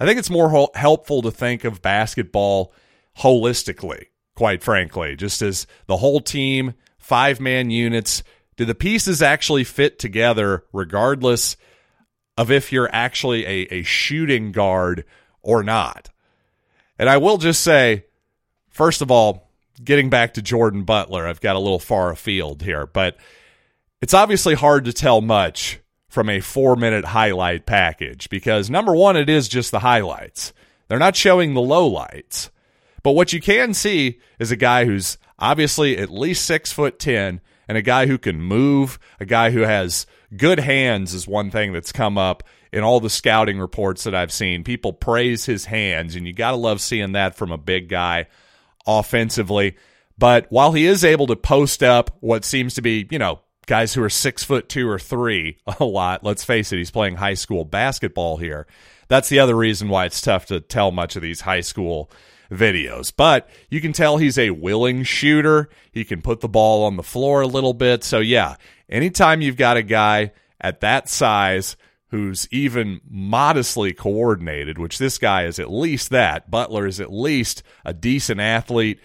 I 0.00 0.04
think 0.04 0.18
it's 0.18 0.30
more 0.30 0.68
helpful 0.74 1.22
to 1.22 1.30
think 1.30 1.62
of 1.62 1.80
basketball 1.80 2.72
holistically, 3.18 4.06
quite 4.34 4.64
frankly, 4.64 5.14
just 5.14 5.42
as 5.42 5.68
the 5.86 5.98
whole 5.98 6.20
team, 6.20 6.74
five 6.98 7.38
man 7.38 7.70
units 7.70 8.24
do 8.58 8.64
the 8.64 8.74
pieces 8.74 9.22
actually 9.22 9.62
fit 9.62 9.98
together 10.00 10.64
regardless 10.72 11.56
of 12.36 12.50
if 12.50 12.72
you're 12.72 12.90
actually 12.92 13.46
a, 13.46 13.74
a 13.76 13.82
shooting 13.84 14.50
guard 14.52 15.04
or 15.42 15.62
not? 15.62 16.10
And 16.98 17.08
I 17.08 17.18
will 17.18 17.38
just 17.38 17.62
say, 17.62 18.04
first 18.68 19.00
of 19.00 19.12
all, 19.12 19.48
getting 19.82 20.10
back 20.10 20.34
to 20.34 20.42
Jordan 20.42 20.82
Butler, 20.82 21.26
I've 21.26 21.40
got 21.40 21.54
a 21.54 21.60
little 21.60 21.78
far 21.78 22.10
afield 22.10 22.62
here, 22.62 22.84
but 22.84 23.16
it's 24.02 24.14
obviously 24.14 24.54
hard 24.54 24.86
to 24.86 24.92
tell 24.92 25.20
much 25.20 25.78
from 26.08 26.28
a 26.28 26.40
four 26.40 26.74
minute 26.74 27.04
highlight 27.04 27.64
package 27.64 28.28
because 28.28 28.68
number 28.68 28.94
one, 28.94 29.16
it 29.16 29.30
is 29.30 29.46
just 29.46 29.70
the 29.70 29.78
highlights. 29.78 30.52
They're 30.88 30.98
not 30.98 31.14
showing 31.14 31.54
the 31.54 31.60
lowlights. 31.60 32.50
But 33.04 33.12
what 33.12 33.32
you 33.32 33.40
can 33.40 33.72
see 33.72 34.18
is 34.40 34.50
a 34.50 34.56
guy 34.56 34.84
who's 34.84 35.16
obviously 35.38 35.96
at 35.96 36.10
least 36.10 36.44
six 36.44 36.72
foot 36.72 36.98
ten 36.98 37.40
and 37.68 37.78
a 37.78 37.82
guy 37.82 38.06
who 38.06 38.18
can 38.18 38.40
move, 38.40 38.98
a 39.20 39.26
guy 39.26 39.50
who 39.50 39.60
has 39.60 40.06
good 40.36 40.58
hands 40.58 41.14
is 41.14 41.28
one 41.28 41.50
thing 41.50 41.72
that's 41.72 41.92
come 41.92 42.18
up 42.18 42.42
in 42.72 42.82
all 42.82 43.00
the 43.00 43.10
scouting 43.10 43.58
reports 43.58 44.04
that 44.04 44.14
I've 44.14 44.32
seen. 44.32 44.64
People 44.64 44.92
praise 44.92 45.44
his 45.44 45.66
hands, 45.66 46.16
and 46.16 46.26
you 46.26 46.32
got 46.32 46.50
to 46.50 46.56
love 46.56 46.80
seeing 46.80 47.12
that 47.12 47.36
from 47.36 47.52
a 47.52 47.58
big 47.58 47.88
guy 47.88 48.26
offensively. 48.86 49.76
But 50.16 50.46
while 50.50 50.72
he 50.72 50.86
is 50.86 51.04
able 51.04 51.28
to 51.28 51.36
post 51.36 51.82
up 51.82 52.16
what 52.20 52.44
seems 52.44 52.74
to 52.74 52.82
be, 52.82 53.06
you 53.10 53.18
know, 53.18 53.40
guys 53.66 53.94
who 53.94 54.02
are 54.02 54.10
six 54.10 54.42
foot 54.42 54.68
two 54.68 54.88
or 54.88 54.98
three 54.98 55.58
a 55.78 55.84
lot, 55.84 56.24
let's 56.24 56.44
face 56.44 56.72
it, 56.72 56.78
he's 56.78 56.90
playing 56.90 57.16
high 57.16 57.34
school 57.34 57.64
basketball 57.64 58.38
here. 58.38 58.66
That's 59.08 59.28
the 59.28 59.38
other 59.38 59.54
reason 59.54 59.88
why 59.88 60.06
it's 60.06 60.20
tough 60.20 60.46
to 60.46 60.60
tell 60.60 60.90
much 60.90 61.16
of 61.16 61.22
these 61.22 61.40
high 61.40 61.60
school 61.60 62.10
videos. 62.50 63.12
But 63.14 63.48
you 63.70 63.80
can 63.80 63.92
tell 63.92 64.16
he's 64.16 64.38
a 64.38 64.50
willing 64.50 65.02
shooter. 65.04 65.68
He 65.92 66.04
can 66.04 66.22
put 66.22 66.40
the 66.40 66.48
ball 66.48 66.84
on 66.84 66.96
the 66.96 67.02
floor 67.02 67.42
a 67.42 67.46
little 67.46 67.74
bit. 67.74 68.04
So, 68.04 68.18
yeah, 68.18 68.56
anytime 68.88 69.40
you've 69.40 69.56
got 69.56 69.76
a 69.76 69.82
guy 69.82 70.32
at 70.60 70.80
that 70.80 71.08
size 71.08 71.76
who's 72.10 72.48
even 72.50 73.00
modestly 73.08 73.92
coordinated, 73.92 74.78
which 74.78 74.98
this 74.98 75.18
guy 75.18 75.44
is 75.44 75.58
at 75.58 75.70
least 75.70 76.10
that, 76.10 76.50
Butler 76.50 76.86
is 76.86 77.00
at 77.00 77.12
least 77.12 77.62
a 77.84 77.92
decent 77.92 78.40
athlete, 78.40 78.98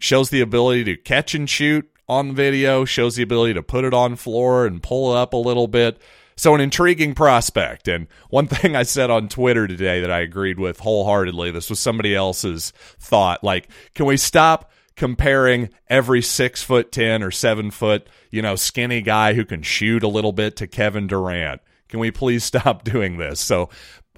shows 0.00 0.30
the 0.30 0.40
ability 0.40 0.84
to 0.84 0.96
catch 0.96 1.34
and 1.34 1.48
shoot 1.48 1.88
on 2.08 2.34
video, 2.34 2.84
shows 2.84 3.14
the 3.14 3.22
ability 3.22 3.54
to 3.54 3.62
put 3.62 3.84
it 3.84 3.94
on 3.94 4.16
floor 4.16 4.66
and 4.66 4.82
pull 4.82 5.14
it 5.14 5.18
up 5.18 5.32
a 5.32 5.36
little 5.36 5.68
bit. 5.68 6.00
So, 6.40 6.54
an 6.54 6.62
intriguing 6.62 7.14
prospect. 7.14 7.86
And 7.86 8.06
one 8.30 8.46
thing 8.46 8.74
I 8.74 8.84
said 8.84 9.10
on 9.10 9.28
Twitter 9.28 9.68
today 9.68 10.00
that 10.00 10.10
I 10.10 10.20
agreed 10.20 10.58
with 10.58 10.80
wholeheartedly, 10.80 11.50
this 11.50 11.68
was 11.68 11.78
somebody 11.80 12.14
else's 12.14 12.72
thought. 12.98 13.44
Like, 13.44 13.68
can 13.94 14.06
we 14.06 14.16
stop 14.16 14.70
comparing 14.96 15.68
every 15.88 16.22
six 16.22 16.62
foot 16.62 16.92
10 16.92 17.22
or 17.22 17.30
seven 17.30 17.70
foot, 17.70 18.08
you 18.30 18.40
know, 18.40 18.56
skinny 18.56 19.02
guy 19.02 19.34
who 19.34 19.44
can 19.44 19.60
shoot 19.60 20.02
a 20.02 20.08
little 20.08 20.32
bit 20.32 20.56
to 20.56 20.66
Kevin 20.66 21.06
Durant? 21.06 21.60
Can 21.90 22.00
we 22.00 22.10
please 22.10 22.42
stop 22.44 22.84
doing 22.84 23.18
this? 23.18 23.38
So, 23.38 23.68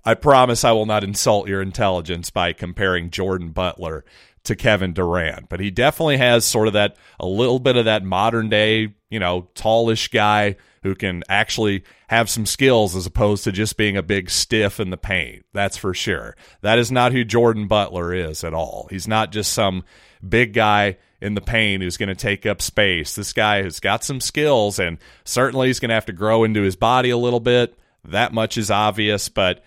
I 0.04 0.14
promise 0.14 0.62
I 0.62 0.70
will 0.70 0.86
not 0.86 1.02
insult 1.02 1.48
your 1.48 1.60
intelligence 1.60 2.30
by 2.30 2.52
comparing 2.52 3.10
Jordan 3.10 3.50
Butler 3.50 4.04
to 4.44 4.54
Kevin 4.54 4.92
Durant, 4.92 5.48
but 5.48 5.58
he 5.58 5.72
definitely 5.72 6.18
has 6.18 6.44
sort 6.44 6.68
of 6.68 6.74
that 6.74 6.96
a 7.18 7.26
little 7.26 7.58
bit 7.58 7.76
of 7.76 7.86
that 7.86 8.04
modern 8.04 8.48
day, 8.48 8.94
you 9.10 9.18
know, 9.18 9.48
tallish 9.56 10.12
guy 10.12 10.54
who 10.82 10.94
can 10.94 11.22
actually 11.28 11.84
have 12.08 12.28
some 12.28 12.46
skills 12.46 12.96
as 12.96 13.06
opposed 13.06 13.44
to 13.44 13.52
just 13.52 13.76
being 13.76 13.96
a 13.96 14.02
big 14.02 14.30
stiff 14.30 14.80
in 14.80 14.90
the 14.90 14.96
paint. 14.96 15.44
That's 15.52 15.76
for 15.76 15.94
sure. 15.94 16.36
That 16.60 16.78
is 16.78 16.90
not 16.90 17.12
who 17.12 17.24
Jordan 17.24 17.68
Butler 17.68 18.12
is 18.12 18.44
at 18.44 18.54
all. 18.54 18.88
He's 18.90 19.08
not 19.08 19.32
just 19.32 19.52
some 19.52 19.84
big 20.26 20.52
guy 20.52 20.98
in 21.20 21.34
the 21.34 21.40
paint 21.40 21.82
who's 21.82 21.96
going 21.96 22.08
to 22.08 22.14
take 22.14 22.46
up 22.46 22.60
space. 22.60 23.14
This 23.14 23.32
guy 23.32 23.62
has 23.62 23.80
got 23.80 24.04
some 24.04 24.20
skills 24.20 24.78
and 24.78 24.98
certainly 25.24 25.68
he's 25.68 25.80
going 25.80 25.90
to 25.90 25.94
have 25.94 26.06
to 26.06 26.12
grow 26.12 26.44
into 26.44 26.62
his 26.62 26.76
body 26.76 27.10
a 27.10 27.16
little 27.16 27.40
bit. 27.40 27.78
That 28.04 28.32
much 28.32 28.58
is 28.58 28.70
obvious, 28.70 29.28
but 29.28 29.64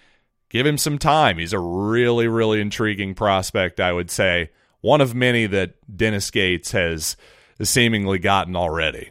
give 0.50 0.66
him 0.66 0.78
some 0.78 0.98
time. 0.98 1.38
He's 1.38 1.54
a 1.54 1.60
really, 1.60 2.28
really 2.28 2.60
intriguing 2.60 3.16
prospect, 3.16 3.80
I 3.80 3.94
would 3.94 4.12
say 4.12 4.50
one 4.86 5.02
of 5.02 5.16
many 5.16 5.48
that 5.48 5.74
Dennis 5.98 6.30
Gates 6.30 6.72
has 6.74 7.18
seemingly 7.60 8.20
gotten 8.20 8.56
already. 8.56 9.10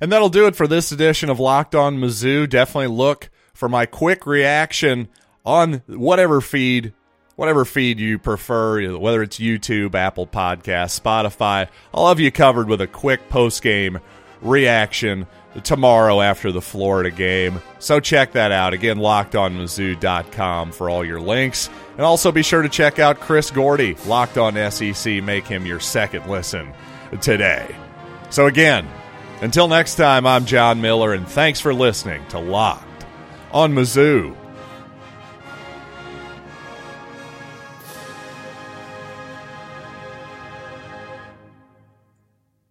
And 0.00 0.12
that'll 0.12 0.28
do 0.28 0.46
it 0.46 0.56
for 0.56 0.66
this 0.66 0.92
edition 0.92 1.30
of 1.30 1.40
Locked 1.40 1.74
On 1.74 1.98
Mizzou. 1.98 2.48
Definitely 2.48 2.96
look 2.96 3.30
for 3.52 3.68
my 3.68 3.86
quick 3.86 4.26
reaction 4.26 5.08
on 5.44 5.82
whatever 5.86 6.40
feed, 6.40 6.92
whatever 7.36 7.64
feed 7.64 7.98
you 7.98 8.18
prefer, 8.18 8.96
whether 8.96 9.22
it's 9.22 9.38
YouTube, 9.38 9.94
Apple 9.94 10.26
Podcasts, 10.26 11.00
Spotify. 11.00 11.68
I'll 11.92 12.08
have 12.08 12.20
you 12.20 12.30
covered 12.30 12.68
with 12.68 12.80
a 12.80 12.86
quick 12.86 13.28
post 13.28 13.62
game 13.62 13.98
reaction 14.40 15.26
tomorrow 15.64 16.20
after 16.20 16.52
the 16.52 16.60
Florida 16.60 17.10
game. 17.10 17.60
So 17.78 18.00
check 18.00 18.32
that 18.32 18.52
out. 18.52 18.72
Again, 18.72 18.98
lockedonmizzou.com 18.98 20.72
for 20.72 20.90
all 20.90 21.04
your 21.04 21.20
links. 21.20 21.68
And 21.96 22.02
also 22.02 22.30
be 22.30 22.42
sure 22.42 22.62
to 22.62 22.68
check 22.68 22.98
out 22.98 23.20
Chris 23.20 23.50
Gordy, 23.50 23.96
Locked 24.06 24.38
On 24.38 24.54
SEC. 24.70 25.22
Make 25.22 25.46
him 25.46 25.66
your 25.66 25.80
second 25.80 26.28
listen 26.28 26.72
today. 27.20 27.74
So 28.30 28.46
again, 28.46 28.86
until 29.40 29.68
next 29.68 29.94
time, 29.94 30.26
I'm 30.26 30.44
John 30.44 30.80
Miller, 30.80 31.14
and 31.14 31.28
thanks 31.28 31.60
for 31.60 31.72
listening 31.72 32.24
to 32.28 32.38
Locked 32.38 33.06
on 33.52 33.72
Mizzou. 33.72 34.36